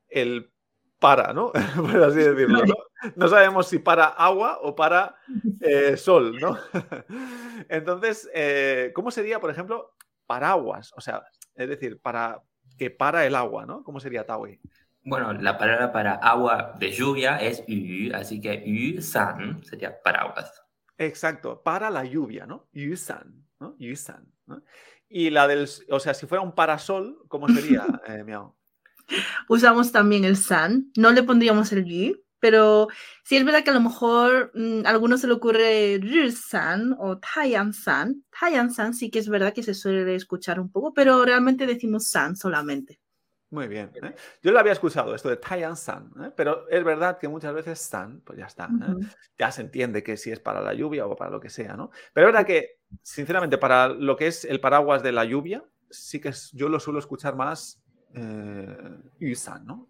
[0.10, 0.52] el
[1.00, 1.52] para, ¿no?
[1.76, 2.76] Por así decirlo, ¿no?
[3.16, 5.16] No sabemos si para agua o para
[5.62, 6.58] eh, sol, ¿no?
[7.70, 9.96] Entonces, eh, ¿cómo sería, por ejemplo,
[10.28, 10.92] paraguas?
[10.98, 11.24] O sea,
[11.56, 12.44] es decir, para
[12.78, 13.84] que para el agua, ¿no?
[13.84, 14.60] ¿Cómo sería Tawi?
[15.04, 20.62] Bueno, la palabra para agua de lluvia es yu, así que yu san sería paraguas.
[21.00, 22.68] Exacto, para la lluvia, ¿no?
[22.74, 23.78] Yusan, ¿no?
[23.80, 24.62] Yusan, ¿no?
[25.10, 28.56] Y la del, o sea, si fuera un parasol, ¿cómo sería, eh, Miao?
[29.48, 32.88] Usamos también el san, no le pondríamos el yu, pero
[33.24, 36.00] sí es verdad que a lo mejor mm, a algunos se le ocurre
[36.32, 37.20] san o
[37.74, 38.24] san.
[38.72, 42.36] san sí que es verdad que se suele escuchar un poco, pero realmente decimos san
[42.36, 43.00] solamente.
[43.52, 43.92] Muy bien.
[43.96, 44.14] ¿eh?
[44.44, 46.32] Yo lo había escuchado, esto de Taiyan San, ¿eh?
[46.36, 48.66] pero es verdad que muchas veces San, pues ya está.
[48.66, 49.08] ¿eh?
[49.40, 51.90] Ya se entiende que si es para la lluvia o para lo que sea, ¿no?
[52.14, 56.20] Pero es verdad que, sinceramente, para lo que es el paraguas de la lluvia, sí
[56.20, 57.82] que es, yo lo suelo escuchar más
[58.14, 59.88] eh, Yusan, ¿no?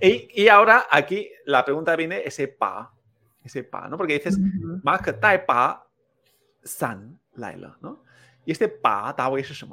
[0.00, 2.92] Y, y, ahora aquí la pregunta viene ese pa,
[3.42, 3.96] ese pa, ¿no?
[3.96, 4.38] Porque dices,
[4.82, 5.86] más que tai pa,
[6.62, 8.04] san, laila, ¿no?
[8.44, 9.66] Y este pa, ta, es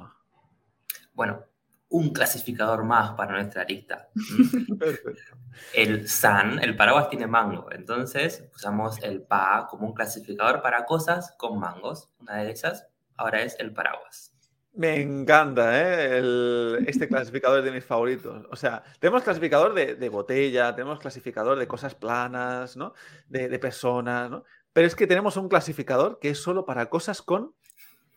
[1.13, 1.43] Bueno,
[1.91, 4.10] un clasificador más para nuestra lista.
[5.73, 11.34] El san, el paraguas tiene mango, entonces usamos el pa como un clasificador para cosas
[11.38, 12.10] con mangos.
[12.19, 14.34] Una de esas ahora es el paraguas.
[14.73, 16.17] Me encanta, ¿eh?
[16.19, 18.45] El- este clasificador es de mis favoritos.
[18.49, 22.93] O sea, tenemos clasificador de, de botella, tenemos clasificador de cosas planas, ¿no?
[23.27, 24.45] De, de personas, ¿no?
[24.71, 27.54] Pero es que tenemos un clasificador que es solo para cosas con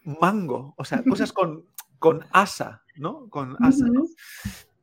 [0.05, 1.67] mango, o sea, cosas con,
[1.99, 3.30] con asa, ¿no?
[3.30, 4.02] Con asa, ¿no?
[4.02, 4.15] Ujú.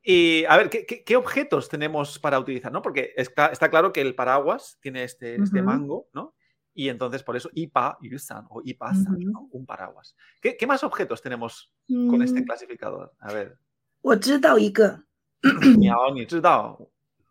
[0.03, 2.71] Y a ver, ¿qué, qué- qué objetos tenemos para utilizar?
[2.71, 2.81] ¿no?
[2.81, 5.67] Porque está, está claro que el paraguas tiene este, este Ujú.
[5.67, 6.35] mango, ¿no?
[6.75, 9.31] Y entonces por eso ipa yusan o ipasan, Ujú.
[9.31, 9.49] ¿no?
[9.51, 10.15] Un paraguas.
[10.41, 13.13] ¿Qué, qué más objetos tenemos con este Mm, clasificador?
[13.19, 13.59] A ver.
[14.03, 15.03] 我知道一个，
[15.79, 16.79] 你好，你知道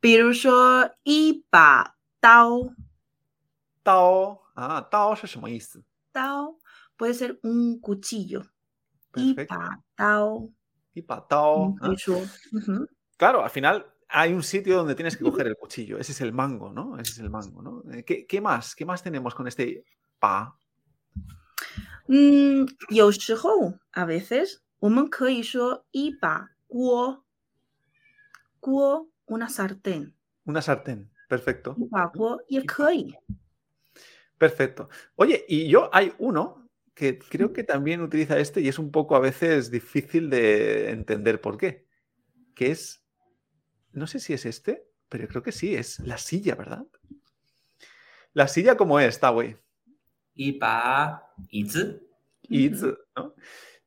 [0.02, 2.74] 比如说一把刀，
[3.84, 5.84] 刀啊，刀是什么意思？
[6.12, 6.58] 刀
[6.98, 8.44] puede ser un cuchillo，
[9.16, 9.48] 一 Perfecto.
[9.48, 10.50] 把刀，
[10.95, 11.77] y patao.
[13.17, 15.99] Claro, al final hay un sitio donde tienes que coger el cuchillo.
[15.99, 16.99] Ese es el mango, ¿no?
[16.99, 17.83] Ese es el mango, ¿no?
[17.93, 18.75] Eh, ¿Qué, qué más?
[18.75, 19.85] ¿Qué más tenemos con este
[20.19, 20.57] pa?
[22.09, 22.65] Mm,
[23.93, 25.11] a veces, un
[25.93, 27.25] y pa guo.
[28.61, 30.15] Guo, una sartén.
[30.45, 31.77] Una sartén, perfecto.
[32.15, 32.61] Guo, y
[34.37, 34.89] Perfecto.
[35.17, 36.60] Oye, y yo hay uno
[37.01, 41.41] que creo que también utiliza este y es un poco a veces difícil de entender
[41.41, 41.87] por qué.
[42.55, 43.07] Que es,
[43.93, 46.85] no sé si es este, pero creo que sí, es la silla, ¿verdad?
[48.35, 49.57] La silla como es, está güey.
[50.35, 51.33] Y pa,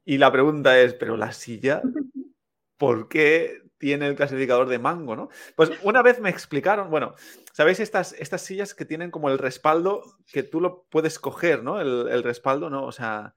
[0.03, 1.83] Y la pregunta es, pero la silla,
[2.77, 5.27] ¿por qué tiene el clasificador de mango, no?
[5.57, 7.15] Pues una vez me explicaron, bueno,
[7.51, 11.81] ¿sabéis estas, estas sillas que tienen como el respaldo que tú lo puedes coger, ¿no?
[11.81, 12.85] El, el respaldo, ¿no?
[12.85, 13.35] O sea,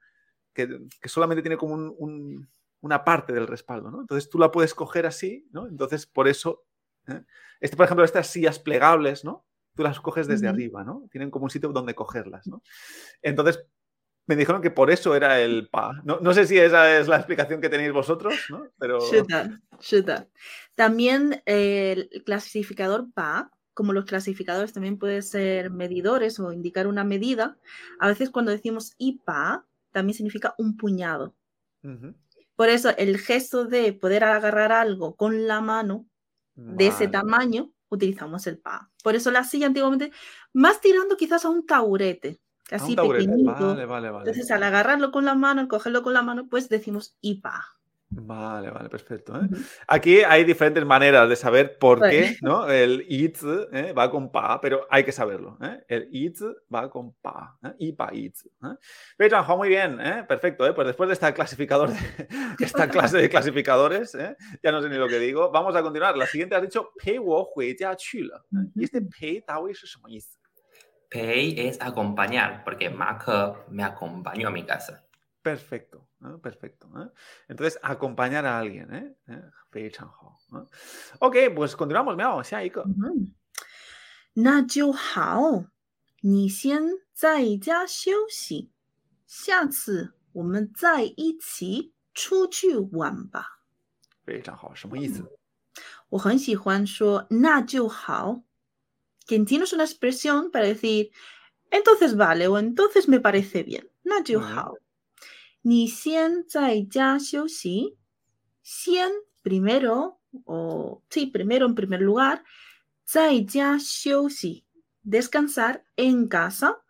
[0.55, 0.69] que,
[1.03, 2.49] que solamente tiene como un- un-
[2.81, 4.03] una parte del respaldo, ¿no?
[4.03, 5.67] Entonces tú la puedes coger así, ¿no?
[5.67, 6.65] Entonces por eso,
[7.09, 7.23] ¿eh?
[7.61, 9.45] este, por ejemplo, estas sillas plegables, ¿no?
[9.75, 11.09] Tú las coges desde arriba, ¿no?
[11.11, 12.63] Tienen como un sitio donde cogerlas, ¿no?
[13.23, 13.67] Entonces
[14.27, 16.01] me dijeron que por eso era el pa.
[16.05, 18.67] No, no, sé si esa es la explicación que tenéis vosotros, ¿no?
[18.79, 18.99] Pero...
[19.01, 20.29] Shuta, shuta.
[20.75, 27.05] También eh, el clasificador pa, como los clasificadores también pueden ser medidores o indicar una
[27.05, 27.59] medida,
[28.01, 31.35] a veces cuando decimos IPA también significa un puñado.
[32.57, 36.07] Por eso el gesto de poder agarrar algo con la mano
[36.55, 38.91] de ese tamaño, utilizamos el pa.
[39.05, 40.11] Por eso la silla antiguamente,
[40.53, 42.95] más tirando quizás a un taburete, así.
[42.95, 44.19] Vale, vale, vale.
[44.19, 47.77] Entonces, al agarrarlo con la mano, al cogerlo con la mano, pues decimos IPA.
[48.09, 49.35] Vale, vale, perfecto.
[49.35, 49.49] ¿eh?
[49.89, 52.71] Aquí hay diferentes maneras de saber por qué ¿no?
[52.71, 53.37] el it
[53.73, 53.93] ¿eh?
[53.93, 55.59] va con pa, pero hay que saberlo.
[55.61, 55.83] ¿eh?
[55.89, 56.39] El it
[56.73, 58.37] va con pa, IPA it.
[59.17, 59.99] Pero muy bien,
[60.29, 60.73] perfecto.
[60.73, 61.99] Pues después de esta, clasificador de,
[62.61, 64.17] esta clase de clasificadores,
[64.63, 66.17] ya no sé ni lo que digo, vamos a continuar.
[66.17, 67.97] La siguiente has dicho, pei wo hui jia.
[68.77, 69.45] Y este pei
[71.06, 71.06] 思？
[71.10, 73.26] 陪 es acompañar, porque Mark
[73.70, 75.04] me acompañó a mi casa.
[75.42, 76.38] Perfecto, ¿eh?
[76.42, 76.88] perfecto.
[76.98, 77.10] ¿eh?
[77.50, 79.16] Entonces, acompañar a alguien, ¿eh?
[79.28, 79.42] ¿eh?
[79.72, 80.66] 非常好，¿eh?
[81.20, 82.84] Ok, pues continuamos, Miao, 下一个。
[82.84, 83.34] 嗯，
[84.34, 85.66] 那就好，
[86.22, 88.72] 你先在家休息，
[89.28, 93.60] 下次我们再一起出去玩吧。
[94.24, 95.26] 非常好，什么意思？
[96.10, 98.44] 我很喜欢说那就好
[99.27, 101.11] ”，que en chino es una expresión para decir
[101.71, 103.89] entonces vale o entonces me parece bien.
[104.05, 104.79] No hao.
[105.63, 107.99] Ni xian zai ya xiu xi.
[108.63, 109.13] Xian
[109.43, 112.45] primero, o sí, primero en primer lugar.
[113.05, 114.65] Zai ya xiu xi.
[115.03, 116.83] Descansar en casa.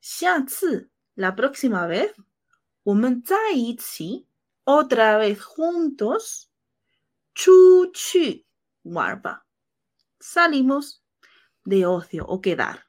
[0.00, 2.12] Xia ci, la próxima vez.
[2.84, 4.26] Women zai qi.
[4.64, 6.50] Otra vez juntos.
[7.34, 8.44] Chu chi.
[8.82, 9.46] Warpa.
[10.18, 11.02] Salimos
[11.68, 12.86] de ocio o quedar.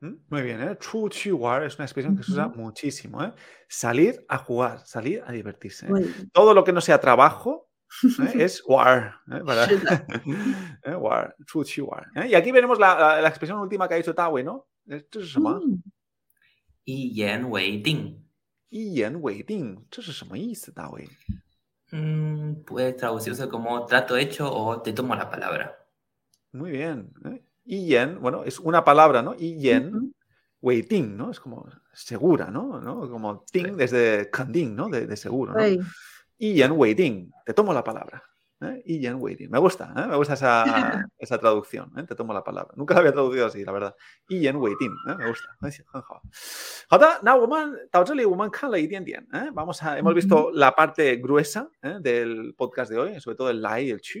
[0.00, 0.14] ¿Mm?
[0.28, 0.76] Muy bien, ¿eh?
[0.78, 3.22] Chuchiwar es una expresión que se usa muchísimo.
[3.24, 3.32] ¿eh?
[3.66, 5.86] Salir a jugar, salir a divertirse.
[5.86, 6.28] ¿eh?
[6.32, 7.70] Todo lo que no sea trabajo
[8.34, 8.44] ¿eh?
[8.44, 9.20] es war.
[9.46, 9.66] Para...
[10.98, 11.36] war.
[12.28, 14.66] Y aquí veremos la, la, expresión última que ha dicho Tawe, ¿no?
[14.86, 15.38] Esto es.
[15.38, 15.82] Mm.
[16.84, 18.22] Y yan wei ding.
[18.68, 19.86] Y yan wei ding.
[19.90, 21.08] ¿Esto es Tawe?
[21.92, 25.83] Mm, puede traducirse como trato hecho o te tomo la palabra.
[26.54, 27.12] Muy bien.
[27.24, 27.42] ¿eh?
[27.64, 29.34] Y yen, bueno, es una palabra, ¿no?
[29.36, 30.14] Y yen,
[30.60, 31.30] waiting, ¿no?
[31.30, 32.80] Es como segura, ¿no?
[32.80, 33.10] ¿no?
[33.10, 33.72] Como ting sí.
[33.76, 34.88] desde canding, ¿no?
[34.88, 35.64] De, seguro, ¿no?
[35.64, 35.80] Sí.
[36.38, 38.22] Y yen waiting, te tomo la palabra.
[38.60, 38.82] ¿eh?
[38.84, 39.50] Y yen waiting.
[39.50, 40.06] Me gusta, ¿eh?
[40.06, 40.64] me gusta esa,
[41.18, 42.04] esa traducción, ¿eh?
[42.04, 42.72] te tomo la palabra.
[42.76, 43.96] Nunca la había traducido así, la verdad.
[44.28, 45.14] Y yen waiting, ¿eh?
[45.18, 45.48] me gusta.
[49.52, 51.96] Vamos a, hemos visto la parte gruesa ¿eh?
[52.00, 54.20] del podcast de hoy, sobre todo el la y el chu.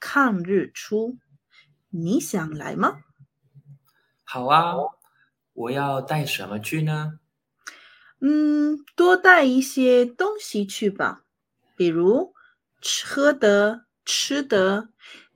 [0.00, 1.18] 看日出，
[1.90, 3.00] 你想来吗？
[4.24, 4.74] 好啊，
[5.52, 7.18] 我要带什么去呢？
[8.20, 11.24] 嗯，多带一些东西去吧，
[11.76, 12.34] 比如
[12.80, 14.88] 吃喝的、吃的，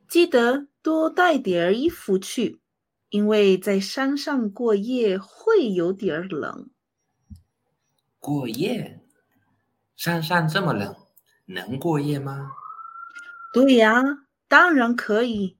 [0.08, 2.60] 记得多带点儿衣服去，
[3.08, 6.70] 因为在山上过夜会有点儿冷。
[8.18, 9.00] 过夜？
[9.96, 10.96] 山上这么冷，
[11.46, 12.50] 能过夜吗？
[13.52, 14.02] 对呀，
[14.52, 15.56] 当然可以。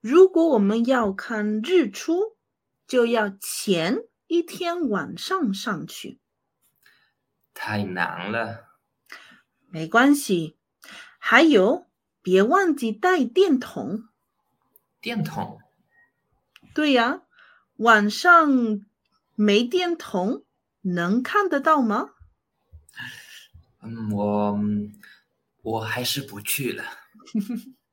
[0.00, 2.36] 如果我们要看日出，
[2.84, 6.18] 就要前一天晚上上去。
[7.54, 8.66] 太难了。
[9.68, 10.56] 没关系，
[11.18, 11.86] 还有，
[12.20, 14.08] 别忘记带电筒。
[15.00, 15.60] 电筒？
[16.74, 17.22] 对呀，
[17.76, 18.84] 晚上
[19.36, 20.44] 没电筒
[20.80, 22.10] 能看得到吗？
[23.82, 24.58] 嗯，我
[25.62, 26.82] 我还是不去了。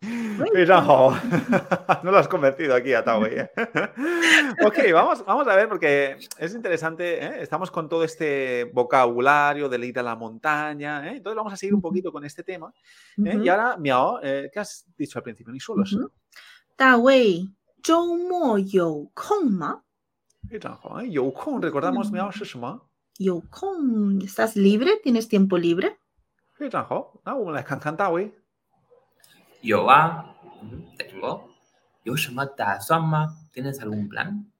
[0.00, 1.14] Pisa Hall.
[2.02, 3.30] no lo has convertido aquí a Taui.
[3.30, 3.50] ¿eh?
[4.64, 7.24] ok, vamos, vamos a ver porque es interesante.
[7.24, 7.42] ¿eh?
[7.42, 11.08] Estamos con todo este vocabulario de ir a la montaña.
[11.08, 11.16] ¿eh?
[11.16, 12.72] Entonces vamos a seguir un poquito con este tema.
[13.16, 15.52] Y ahora, Miao, ¿qué has dicho al principio?
[15.52, 15.92] Ni solos.
[15.92, 16.10] Uh -huh.
[16.76, 19.10] Taui, ¿yo yo
[19.44, 19.82] ma?
[21.08, 22.32] Yo recordamos, Miao, mm.
[22.32, 22.82] Shishma.
[23.18, 23.42] Yo
[24.22, 25.00] ¿estás libre?
[25.02, 25.98] ¿Tienes tiempo libre?
[26.58, 27.50] Pisa Hall, ¿no?
[27.50, 27.96] La cancan
[29.61, 30.25] 有啊，
[30.97, 31.49] tengo.
[33.51, 34.51] ¿Tienes algún plan?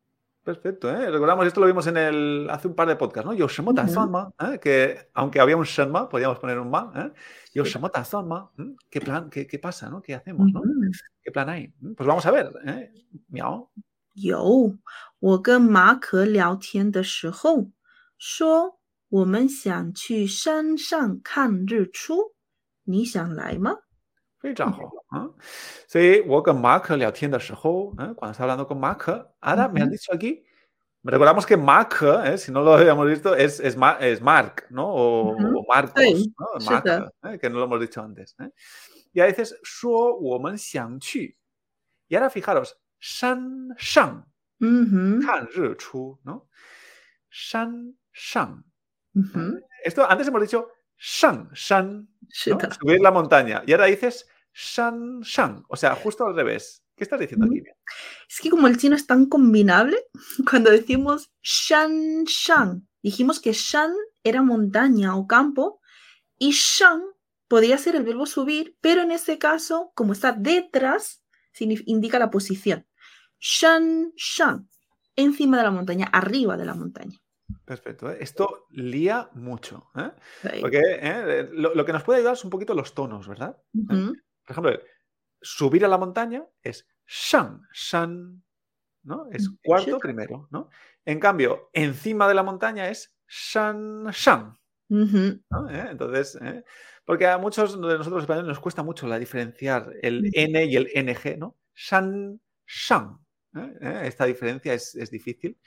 [0.44, 1.12] Perfecto, ¿eh?
[1.12, 3.34] recordamos, esto lo vimos en el, hace un par de podcasts, ¿no?
[3.34, 4.60] Yo ¿eh?
[4.60, 7.12] que aunque había un shenma, podíamos poner un ma, ¿eh?
[7.54, 7.64] Yo
[8.90, 10.02] ¿qué plan, qué, qué, pasa, ¿no?
[10.02, 10.62] ¿Qué hacemos, no?
[11.22, 11.68] ¿Qué plan hay?
[11.96, 12.92] Pues vamos a ver, ¿eh?
[13.30, 13.70] Miao.
[14.14, 14.78] 有，
[15.20, 17.72] 我跟马可聊天的时候
[18.18, 22.34] 说，我们想去山上看日出，
[22.84, 23.78] 你想来吗？
[24.40, 25.30] 非常好啊！
[25.88, 28.14] 所以我跟马可聊天的时候，¿eh?
[28.16, 29.06] cuando está hablando con Mark,
[29.40, 30.44] ahora me han dicho aquí,
[31.04, 32.38] recordamos que Mark, ¿eh?
[32.38, 34.88] si no lo habíamos visto, es, es, es Mark, ¿no?
[34.88, 36.72] O, o Marcos, sí, ¿no?
[36.72, 37.38] Mark, ¿eh?
[37.40, 38.36] que no lo hemos dicho antes.
[38.40, 38.50] ¿eh?
[39.14, 41.36] Y ahora dices, 说我们想去.
[42.08, 44.26] Y ahora fijaros, 山上
[44.60, 46.48] 看日出, ¿no?
[47.30, 48.64] 山上.
[49.84, 52.09] Esto antes hemos dicho Shan, Shan,
[52.47, 52.59] ¿no?
[52.73, 53.63] subir la montaña.
[53.67, 56.83] Y ahora dices Shan, Shan, o sea, justo al revés.
[56.97, 57.63] ¿Qué estás diciendo aquí?
[58.29, 59.99] Es que como el chino es tan combinable,
[60.51, 63.93] cuando decimos Shan, Shan, dijimos que Shan
[64.25, 65.81] era montaña o campo
[66.39, 67.03] y Shan
[67.49, 71.23] podría ser el verbo subir, pero en este caso, como está detrás,
[71.59, 72.87] indica la posición.
[73.39, 74.69] Shan, Shan,
[75.15, 77.19] encima de la montaña, arriba de la montaña.
[77.67, 78.11] Perfecto.
[78.13, 78.19] ¿eh?
[78.21, 79.91] Esto lía mucho.
[79.97, 80.13] ¿eh?
[80.61, 81.49] Porque ¿eh?
[81.53, 83.61] Lo, que nos puede ayudar es un poquito los tonos, ¿verdad?
[83.73, 84.17] Por
[84.49, 84.79] ejemplo,
[85.43, 88.45] subir a la montaña es shan, shan,
[89.03, 89.27] ¿no?
[89.33, 90.71] Es mm, cuarto primero, ¿no?
[91.05, 94.57] En cambio, encima de la montaña es shan, shan.
[94.89, 96.39] Entonces,
[97.05, 100.89] porque a muchos de nosotros españoles nos cuesta mucho la diferenciar el N y el
[100.95, 101.57] NG, ¿no?
[101.75, 103.19] Shan, shan.
[103.81, 105.59] Esta diferencia es, es difícil.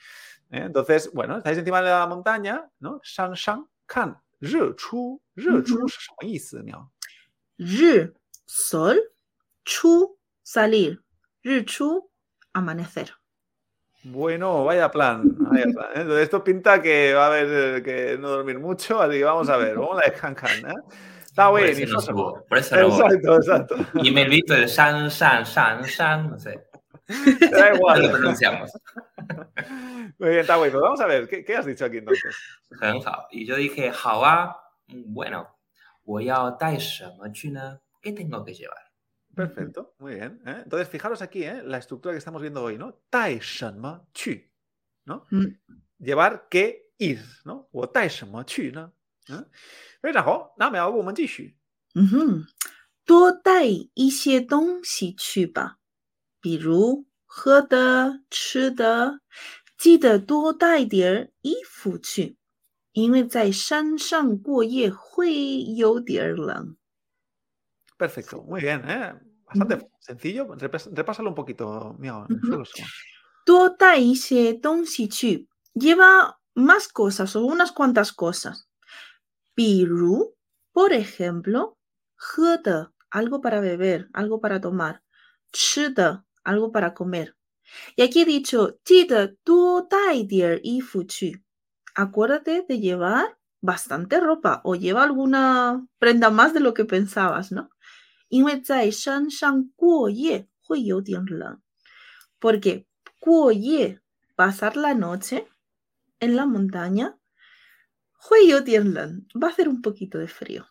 [0.51, 0.63] ¿Eh?
[0.65, 2.99] Entonces, bueno, estáis encima de la montaña, ¿no?
[3.03, 5.21] Shan Shan kan Ri Chu.
[5.35, 6.63] Ri Chu es ¿qué
[7.57, 8.13] Ri,
[8.45, 9.01] sol,
[9.65, 11.01] Chu, salir.
[11.43, 12.09] Ri Chu,
[12.53, 13.13] amanecer.
[14.03, 15.23] Bueno, vaya plan.
[15.39, 16.01] Vaya plan ¿eh?
[16.01, 19.57] Entonces, esto pinta que va a haber que no dormir mucho, así que vamos a
[19.57, 19.75] ver.
[19.77, 20.75] Vamos a ver Han Kan, ¿eh?
[21.25, 21.73] Está bien.
[21.73, 23.75] Por eso, no, por eso exacto, exacto.
[23.95, 26.68] Y me invito el Shan, Shan, Shan, Shan, no sé.
[27.08, 28.02] Da igual.
[28.02, 28.70] lo pronunciamos.
[30.18, 30.72] Muy bien, está bueno.
[30.72, 32.34] Pues vamos a ver, ¿qué, ¿qué, has dicho aquí entonces?
[33.30, 33.92] Y yo dije,
[35.06, 35.56] bueno,
[36.04, 36.56] voy a
[38.00, 38.78] ¿Qué tengo que llevar?
[39.34, 40.40] Perfecto, muy bien.
[40.46, 40.60] ¿eh?
[40.62, 41.62] Entonces, fijaros aquí, ¿eh?
[41.64, 43.02] la estructura que estamos viendo hoy, ¿no?
[43.10, 44.30] Tai chu,
[45.06, 45.26] ¿no?
[45.30, 45.46] Mm.
[45.98, 47.68] Llevar qué ir, ¿no?
[47.72, 48.94] O tai chu, ¿no?
[49.28, 49.44] ¿Eh?
[50.04, 51.56] 非常好，那么我们继续。
[51.94, 52.46] 嗯哼，
[53.06, 55.77] 多带一些东西去吧。
[56.40, 59.20] 比如喝的、吃的，
[59.78, 62.36] 记得多带点儿衣服去，
[62.92, 66.76] 因为在山上过夜会有点冷。
[67.98, 69.14] Perfecto, muy bien, ¿eh?
[69.46, 70.46] Bastante sencillo.
[70.56, 72.26] Repásalo un poquito, mío.
[73.44, 78.64] 多带一些东西去，lleva más cosas o unas cuantas cosas.
[79.54, 80.34] 比如，
[80.72, 81.76] por ejemplo,
[82.16, 85.00] 喝的，algo para beber, algo para tomar.
[85.52, 87.35] 吃的 algo para comer.
[87.95, 88.79] Y aquí he dicho,
[91.95, 97.69] Acuérdate de llevar bastante ropa o lleva alguna prenda más de lo que pensabas, ¿no?
[102.39, 102.87] Porque
[104.35, 105.47] pasar la noche
[106.19, 107.17] en la montaña,
[109.41, 110.67] va a hacer un poquito de frío.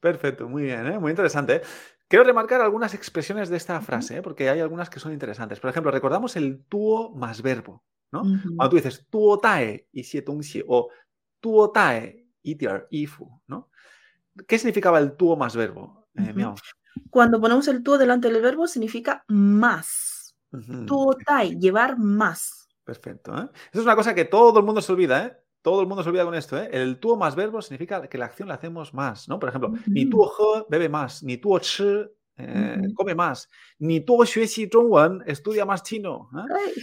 [0.00, 0.98] Perfecto, muy bien, ¿eh?
[0.98, 1.62] muy interesante.
[2.08, 4.22] Quiero remarcar algunas expresiones de esta frase, ¿eh?
[4.22, 5.58] porque hay algunas que son interesantes.
[5.58, 7.82] Por ejemplo, recordamos el tuo más verbo,
[8.12, 8.22] ¿no?
[8.22, 10.24] Cuando tú dices tuo tae y xie
[10.68, 10.88] o
[11.40, 12.56] tuo tae y
[12.90, 13.70] ifu, ¿no?
[14.46, 16.08] ¿Qué significaba el tuo más verbo?
[16.14, 16.34] Eh,
[17.10, 20.36] Cuando ponemos el tuo delante del verbo significa más.
[20.86, 22.68] Tuo tae, llevar más.
[22.84, 23.36] Perfecto.
[23.36, 23.48] ¿eh?
[23.72, 25.36] Eso es una cosa que todo el mundo se olvida, ¿eh?
[25.66, 26.68] Todo el mundo se olvida con esto, ¿eh?
[26.70, 29.40] El tuo más verbo significa que la acción la hacemos más, ¿no?
[29.40, 31.82] Por ejemplo, ni tuo he bebe más, ni tuo chi
[32.36, 33.50] eh, come más,
[33.80, 36.30] ni tuo xuexi zhongwen estudia más chino.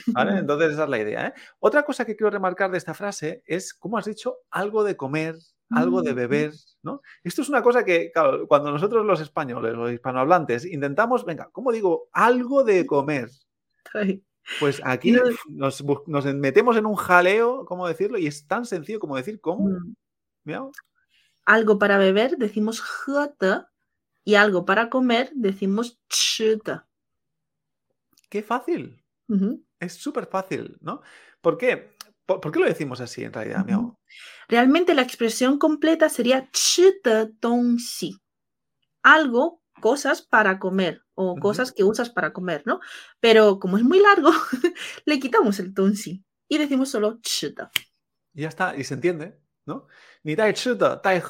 [0.07, 0.39] ¿Vale?
[0.39, 1.33] Entonces esa es la idea, ¿eh?
[1.61, 5.37] Otra cosa que quiero remarcar de esta frase es, como has dicho, algo de comer,
[5.69, 6.99] algo de beber, ¿no?
[7.23, 11.71] Esto es una cosa que, claro, cuando nosotros los españoles, los hispanohablantes, intentamos, venga, ¿cómo
[11.71, 12.09] digo?
[12.11, 13.29] Algo de comer.
[14.59, 15.15] Pues aquí
[15.47, 15.83] nos,
[16.35, 18.17] metemos en un jaleo, ¿cómo decirlo?
[18.17, 19.69] Y es tan sencillo como decir ¿cómo?
[19.69, 20.71] Mm.
[21.45, 23.71] Algo para beber decimos jota
[24.23, 26.87] y algo para comer decimos chuta.
[28.29, 29.03] Qué fácil.
[29.79, 31.01] Es súper fácil, ¿no?
[31.41, 31.95] ¿Por qué?
[32.25, 33.97] ¿Por, qué lo decimos así en realidad, uh
[34.47, 38.21] Realmente la expresión completa sería chuta tongxi.
[39.01, 42.79] Algo, cosas para comer o cosas que usas para comer, ¿no?
[43.19, 44.31] Pero como es muy largo,
[45.05, 47.71] le quitamos el tunsi y decimos solo chita.
[48.33, 49.87] Y ya está, y se entiende, ¿no?
[50.23, 51.21] Ni tai chita, tai.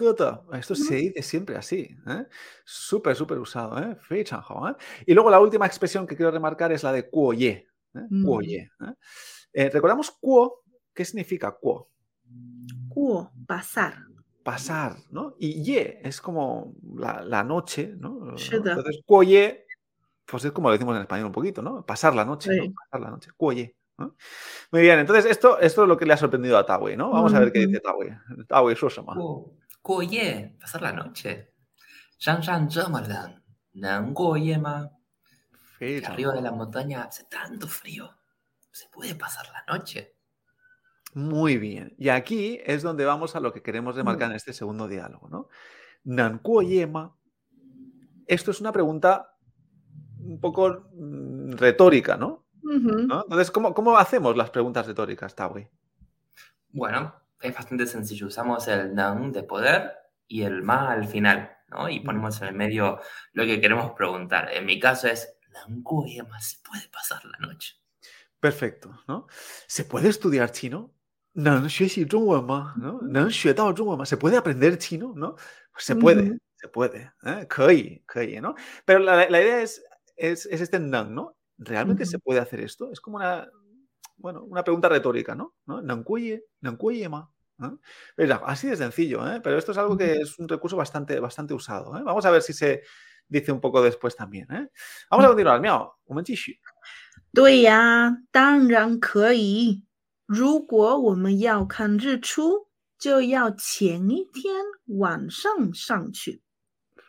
[0.53, 2.25] Esto se dice siempre así, ¿eh?
[2.63, 3.97] Súper, súper usado, ¿eh?
[4.01, 4.75] Fei ¿eh?
[5.05, 7.67] Y luego la última expresión que quiero remarcar es la de kuo ye.
[7.95, 8.07] ¿eh?
[8.09, 8.41] Mm.
[8.43, 8.69] ¿eh?
[9.53, 10.63] Eh, recordamos kuo,
[10.93, 11.89] ¿qué significa kuo?
[12.89, 14.13] Kuo, pasar
[14.43, 15.35] pasar, ¿no?
[15.39, 18.35] Y ye es como la, noche, ¿no?
[18.51, 19.65] Entonces, kuoye
[20.25, 21.85] pues es como lo decimos en español un poquito, ¿no?
[21.85, 22.67] Pasar la noche, sí.
[22.67, 22.73] ¿no?
[22.73, 23.75] Pasar la noche, cuelle.
[23.97, 24.15] ¿no?
[24.71, 27.11] Muy bien, entonces esto, esto es lo que le ha sorprendido a Tawe, ¿no?
[27.11, 27.37] Vamos mm -hmm.
[27.37, 27.81] a ver qué dice mm.
[27.81, 28.19] Tawe.
[28.47, 29.15] Tawe Shosama.
[29.81, 31.53] Cuelle, pasar la noche.
[32.17, 33.43] Shan Shan Zhamalan,
[36.05, 38.09] Arriba de la montaña hace tanto frío.
[38.71, 40.15] Se puede pasar la noche.
[41.13, 41.93] Muy bien.
[41.97, 44.31] Y aquí es donde vamos a lo que queremos remarcar mm.
[44.31, 45.49] en este segundo diálogo, ¿no?
[46.05, 47.15] Nankuoyema.
[48.25, 49.32] Esto es una pregunta
[50.25, 52.45] un poco mm, retórica, ¿no?
[52.63, 55.67] Entonces, ¿cómo, hacemos las preguntas retóricas, Tawi?
[56.69, 58.27] Bueno, es bastante sencillo.
[58.27, 59.91] Usamos el noun de poder
[60.27, 61.89] y el más al final, ¿no?
[61.89, 62.99] Y ponemos en el medio
[63.33, 64.49] lo que queremos preguntar.
[64.53, 65.37] En mi caso es,
[66.29, 67.75] más se puede pasar la noche.
[68.39, 69.27] Perfecto, ¿no?
[69.67, 70.93] ¿Se puede estudiar chino?
[71.35, 71.67] ¿No?
[74.05, 75.13] ¿Se puede aprender chino?
[75.15, 75.35] ¿No?
[75.71, 77.11] Pues se puede, se puede.
[77.23, 77.47] ¿eh?
[78.41, 78.55] ¿no?
[78.85, 79.83] Pero la idea es
[80.15, 81.35] es, es este Nan, ¿no?
[81.57, 82.91] ¿Realmente se puede hacer esto?
[82.91, 83.47] Es como una,
[84.17, 85.55] bueno, una pregunta retórica, ¿no?
[85.65, 85.81] ¿No?
[85.81, 87.31] Nankuye, Nankuyema.
[87.57, 87.79] ¿no?
[88.45, 89.39] Así de sencillo, ¿eh?
[89.41, 91.97] pero esto es algo que es un recurso bastante, bastante usado.
[91.97, 92.01] ¿eh?
[92.03, 92.83] Vamos a ver si se
[93.27, 94.51] dice un poco después también.
[94.51, 94.69] ¿eh?
[95.09, 95.95] Vamos a continuar, Miao.
[96.05, 96.17] Un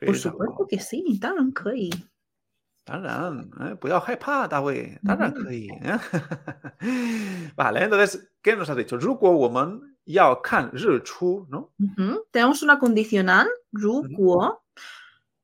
[0.04, 1.04] Por supuesto que sí,
[2.85, 3.65] 当然可以。
[3.65, 5.99] 当然，哎，不要害怕，大卫，当然嗯可以。¿eh?
[7.55, 8.97] vale, entonces, ¿qué nos has dicho?
[8.97, 11.69] 如果我们要看日出, ¿no?
[11.79, 12.25] Ujú.
[12.31, 14.63] Tenemos una condicional, 如果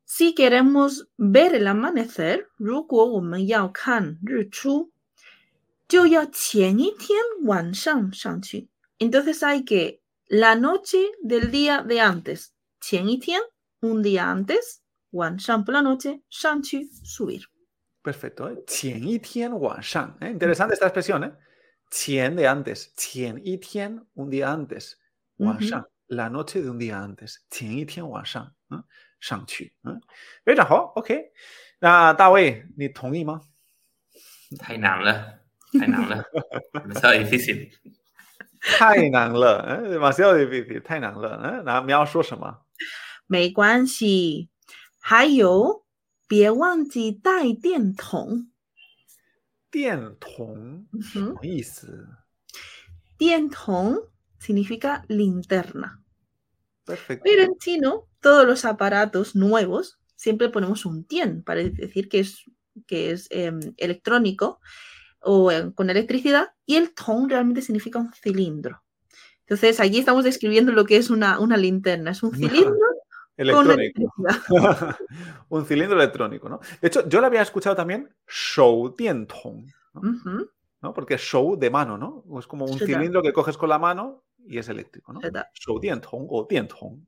[0.08, 4.92] si queremos ver el amanecer, 如果我们要看日出，
[5.88, 8.70] 就要前一天晚上上去。
[8.98, 12.48] Entonces hay que la noche del día de antes,
[12.80, 13.40] 前一天
[13.82, 14.80] un día antes,
[15.12, 17.44] 晚上 por la noche, 上去 subir.
[18.04, 18.64] Perfecto, ¿eh?
[18.68, 20.32] 前一天晚上, ¿eh?
[20.32, 21.34] Interesante esta expresión, ¿eh?
[21.90, 24.94] 前 de antes, 前一天 un día antes,
[25.38, 25.68] 晚 Ujú.
[25.68, 28.84] 上 la noche de un día antes, 前一天晚上, ¿eh?
[29.20, 30.00] 上去, ¿eh?
[30.44, 31.32] 非常好，OK。
[31.80, 33.42] 那大卫，你同意吗？
[34.60, 35.40] 太难了，
[35.74, 36.24] 太难了，
[36.74, 37.72] demasiado difícil。
[38.62, 42.66] 太难了，哎，demasiado difícil，太难了，哎，那你要说什么？
[43.28, 44.50] 没关系。
[45.00, 45.86] 还有，
[46.28, 48.50] 别忘记带电筒。
[49.70, 52.08] 电筒什么意思？
[53.18, 56.00] 电筒 significa linterna.
[56.86, 57.24] Perfecto.
[57.24, 62.46] Pero en chino, todos los aparatos nuevos siempre ponemos un tien para decir que es,
[62.88, 64.60] que es em, electrónico
[65.20, 68.82] o em, con electricidad y el tong realmente significa un cilindro.
[69.42, 72.12] Entonces, aquí estamos describiendo lo que es una, una linterna.
[72.12, 73.09] Es un cilindro con
[73.41, 74.15] electrónico.
[75.49, 76.61] un cilindro electrónico, ¿no?
[76.81, 80.01] De hecho, yo la había escuchado también Shou Dientong, ¿no?
[80.01, 80.95] Uh -huh.
[80.95, 82.25] Porque Shou de mano, ¿no?
[82.39, 85.21] Es como un cilindro que coges con la mano y es eléctrico, ¿no?
[85.55, 87.05] Shou Dientong o Dientong.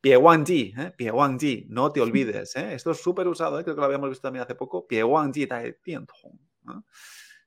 [0.00, 0.92] Pie Wangji, ¿eh?
[0.96, 2.56] Pie Wangji, no te olvides.
[2.56, 2.74] ¿eh?
[2.74, 3.64] Esto es súper usado, ¿eh?
[3.64, 4.86] creo que lo habíamos visto también hace poco.
[4.86, 5.76] Pie Wangji Tai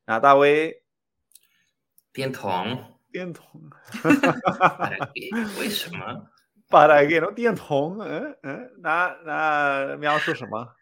[0.07, 0.83] Natawe.
[2.13, 2.99] Dientong.
[3.11, 3.73] Dientong.
[4.01, 5.29] ¿Para qué?
[5.55, 5.89] Pues,
[6.68, 7.32] ，para qué, ¿no?
[7.32, 10.74] 电筒，嗯嗯，那那描述什么？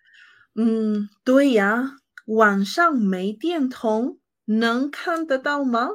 [0.54, 1.96] 嗯，对呀，
[2.26, 5.88] 晚上没电筒能看得到吗？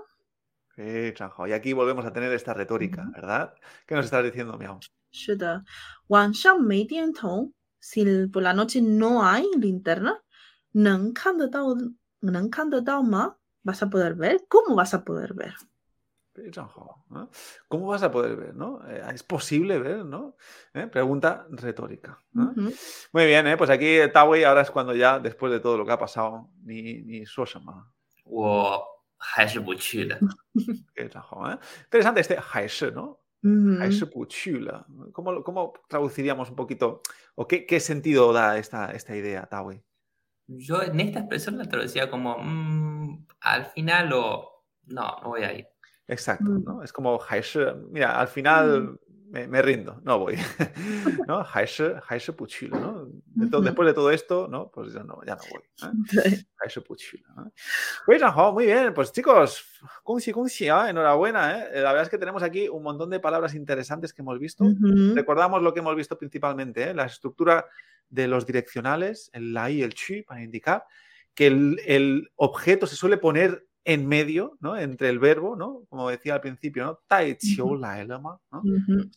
[0.75, 1.47] 非常好。
[1.47, 3.13] Y aquí volvemos a tener esta retórica, Ujú.
[3.13, 3.53] ¿verdad?
[3.87, 4.79] ¿Qué nos estás diciendo, Miau?
[5.11, 5.63] 是的，
[6.07, 10.21] 晚上没电筒，si por la noche no hay linterna，
[10.71, 11.75] 能看得到
[12.21, 13.35] 能看得到吗？
[13.63, 14.39] Vas a poder ver?
[14.49, 15.53] ¿Cómo vas a poder ver?
[17.68, 18.54] ¿Cómo vas a poder ver?
[18.54, 18.80] ¿no?
[18.88, 20.04] Eh, ¿Es posible ver?
[20.04, 20.36] ¿no?
[20.74, 20.86] ¿Eh?
[20.86, 22.18] Pregunta retórica.
[22.32, 23.56] Muy bien, ¿eh?
[23.56, 27.02] pues aquí Tawei ahora es cuando ya, después de todo lo que ha pasado, ni,
[27.02, 27.92] ni Suoshama.
[31.84, 32.38] Interesante este
[32.92, 33.20] ¿no?
[35.12, 37.02] ¿Cómo, ¿Cómo traduciríamos un poquito
[37.34, 39.82] o qué, qué sentido da esta, esta idea, Tawei?
[40.48, 45.52] Yo en esta expresión la traducía como mm, al final o no, no voy a
[45.52, 45.68] ir.
[46.08, 46.64] Exacto, mm.
[46.64, 46.82] ¿no?
[46.82, 47.20] Es como
[47.90, 48.98] mira, al final mm.
[49.30, 50.36] me, me, rindo, no voy.
[51.28, 51.44] ¿no?
[52.70, 53.06] ¿no?
[53.34, 54.70] Después de todo esto, ¿no?
[54.70, 55.62] Pues ya no, ya no voy.
[56.24, 56.44] ¿eh?
[58.52, 59.64] Muy bien, pues chicos,
[60.02, 60.88] gongxi, gongxi, ¿eh?
[60.88, 61.58] enhorabuena.
[61.58, 61.70] ¿eh?
[61.74, 64.64] La verdad es que tenemos aquí un montón de palabras interesantes que hemos visto.
[65.14, 66.94] Recordamos lo que hemos visto principalmente, ¿eh?
[66.94, 67.66] la estructura
[68.08, 70.84] de los direccionales, el la y el chi, para indicar
[71.34, 74.76] que el, el, objeto se suele poner en medio, ¿no?
[74.76, 75.84] Entre el verbo, ¿no?
[75.88, 77.00] Como decía al principio, ¿no?
[77.06, 77.38] Tai
[78.06, 78.38] ¿no?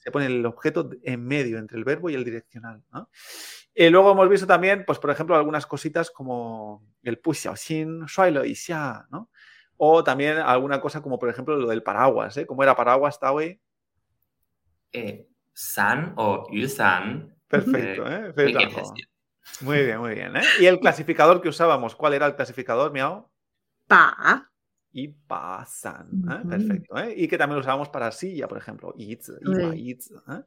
[0.01, 3.09] Se pone el objeto en medio entre el verbo y el direccional, ¿no?
[3.76, 8.32] Y luego hemos visto también, pues, por ejemplo, algunas cositas como el pu xiaoxin, shuai
[8.32, 9.30] le xia, ¿no?
[9.76, 12.45] O también alguna cosa como, por ejemplo, lo del paraguas, ¿eh?
[12.45, 13.59] ¿Cómo era paraguas, Taui?
[14.93, 18.32] Eh, san o yu san Perfecto, ¿eh?
[19.59, 20.38] Muy bien, muy bien.
[20.38, 20.43] ¿eh?
[20.61, 21.93] ¿Y el clasificador que usábamos?
[21.93, 23.30] ¿Cuál era el clasificador, Miao?
[23.88, 24.47] Pa.
[24.94, 26.10] Y pa san.
[26.30, 26.48] ¿eh?
[26.48, 26.98] Perfecto.
[26.98, 27.14] ¿eh?
[27.16, 28.94] Y que también lo usábamos para silla, por ejemplo.
[28.98, 29.32] Itz,
[29.76, 30.44] itz, ¿eh?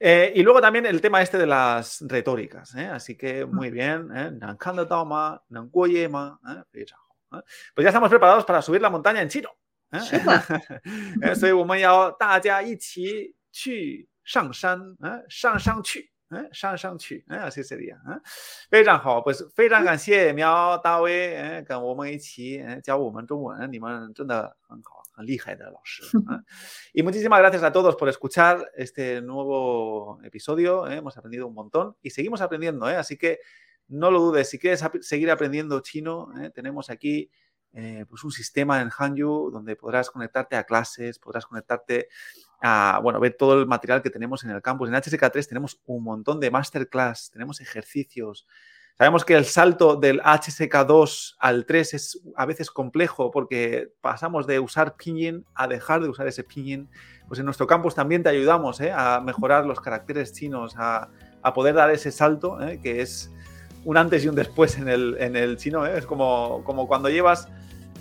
[0.00, 0.32] ¿eh?
[0.34, 2.74] y luego también el tema este de las retóricas.
[2.74, 2.86] ¿eh?
[2.86, 4.08] Así que muy bien.
[4.16, 4.30] ¿eh?
[7.74, 9.50] Pues ya estamos preparados para subir la montaña en chino.
[9.92, 9.98] ¿eh?
[16.33, 18.21] 所以我们要大家一起去上山，啊，上上去，哎，上上去，哎，así sería，啊，
[18.69, 26.43] 非常好，pues 非常感谢苗大卫，哎，跟我们一起，哎，教我们中文，你们真的很好，很厉害的老师， 啊，
[26.93, 32.11] y muchísimas gracias a todos por escuchar este nuevo episodio, eh, hemos aprendido un montón y
[32.11, 33.39] seguimos aprendiendo, eh, así que
[33.87, 37.31] no lo dudes, si quieres seguir aprendiendo chino, eh, tenemos aquí
[37.73, 42.07] eh, pues un sistema en Hanyu donde podrás conectarte a clases, podrás conectarte
[42.66, 44.88] a, bueno, ver todo el material que tenemos en el campus.
[44.88, 48.46] En HSK3 tenemos un montón de masterclass, tenemos ejercicios.
[48.96, 54.60] Sabemos que el salto del HSK2 al 3 es a veces complejo porque pasamos de
[54.60, 56.88] usar Pinyin a dejar de usar ese Pinyin.
[57.28, 58.92] Pues en nuestro campus también te ayudamos ¿eh?
[58.96, 61.10] a mejorar los caracteres chinos, a,
[61.54, 62.80] poder dar ese salto, ¿eh?
[62.82, 63.30] que es
[63.84, 65.84] un antes y un después en el, en el chino.
[65.84, 65.98] ¿eh?
[65.98, 67.48] Es como, como cuando llevas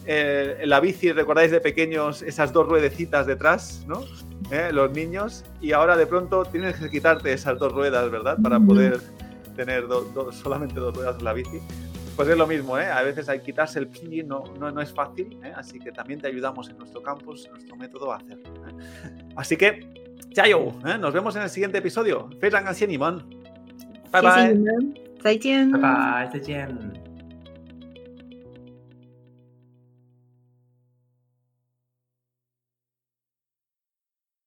[0.06, 4.04] eh, la bici, recordáis de pequeños esas dos ruedecitas detrás, ¿no?
[4.52, 4.70] ¿Eh?
[4.72, 8.38] Los niños, y ahora de pronto tienes que quitarte esas dos ruedas, ¿verdad?
[8.42, 9.00] Para poder
[9.56, 11.60] tener do, do, solamente dos ruedas en la bici.
[12.16, 12.86] Pues es lo mismo, ¿eh?
[12.86, 15.52] A veces hay quitarse el pingy no, no, no, es fácil, ¿eh?
[15.56, 18.54] así que también te ayudamos en nuestro campus, en nuestro método a hacerlo.
[18.68, 19.30] ¿eh?
[19.36, 20.98] Así que, chayo, ¿eh?
[21.00, 22.30] nos vemos en el siguiente episodio.
[22.40, 22.68] Feiran
[24.12, 24.54] Bye bye.
[25.72, 27.03] Bye bye.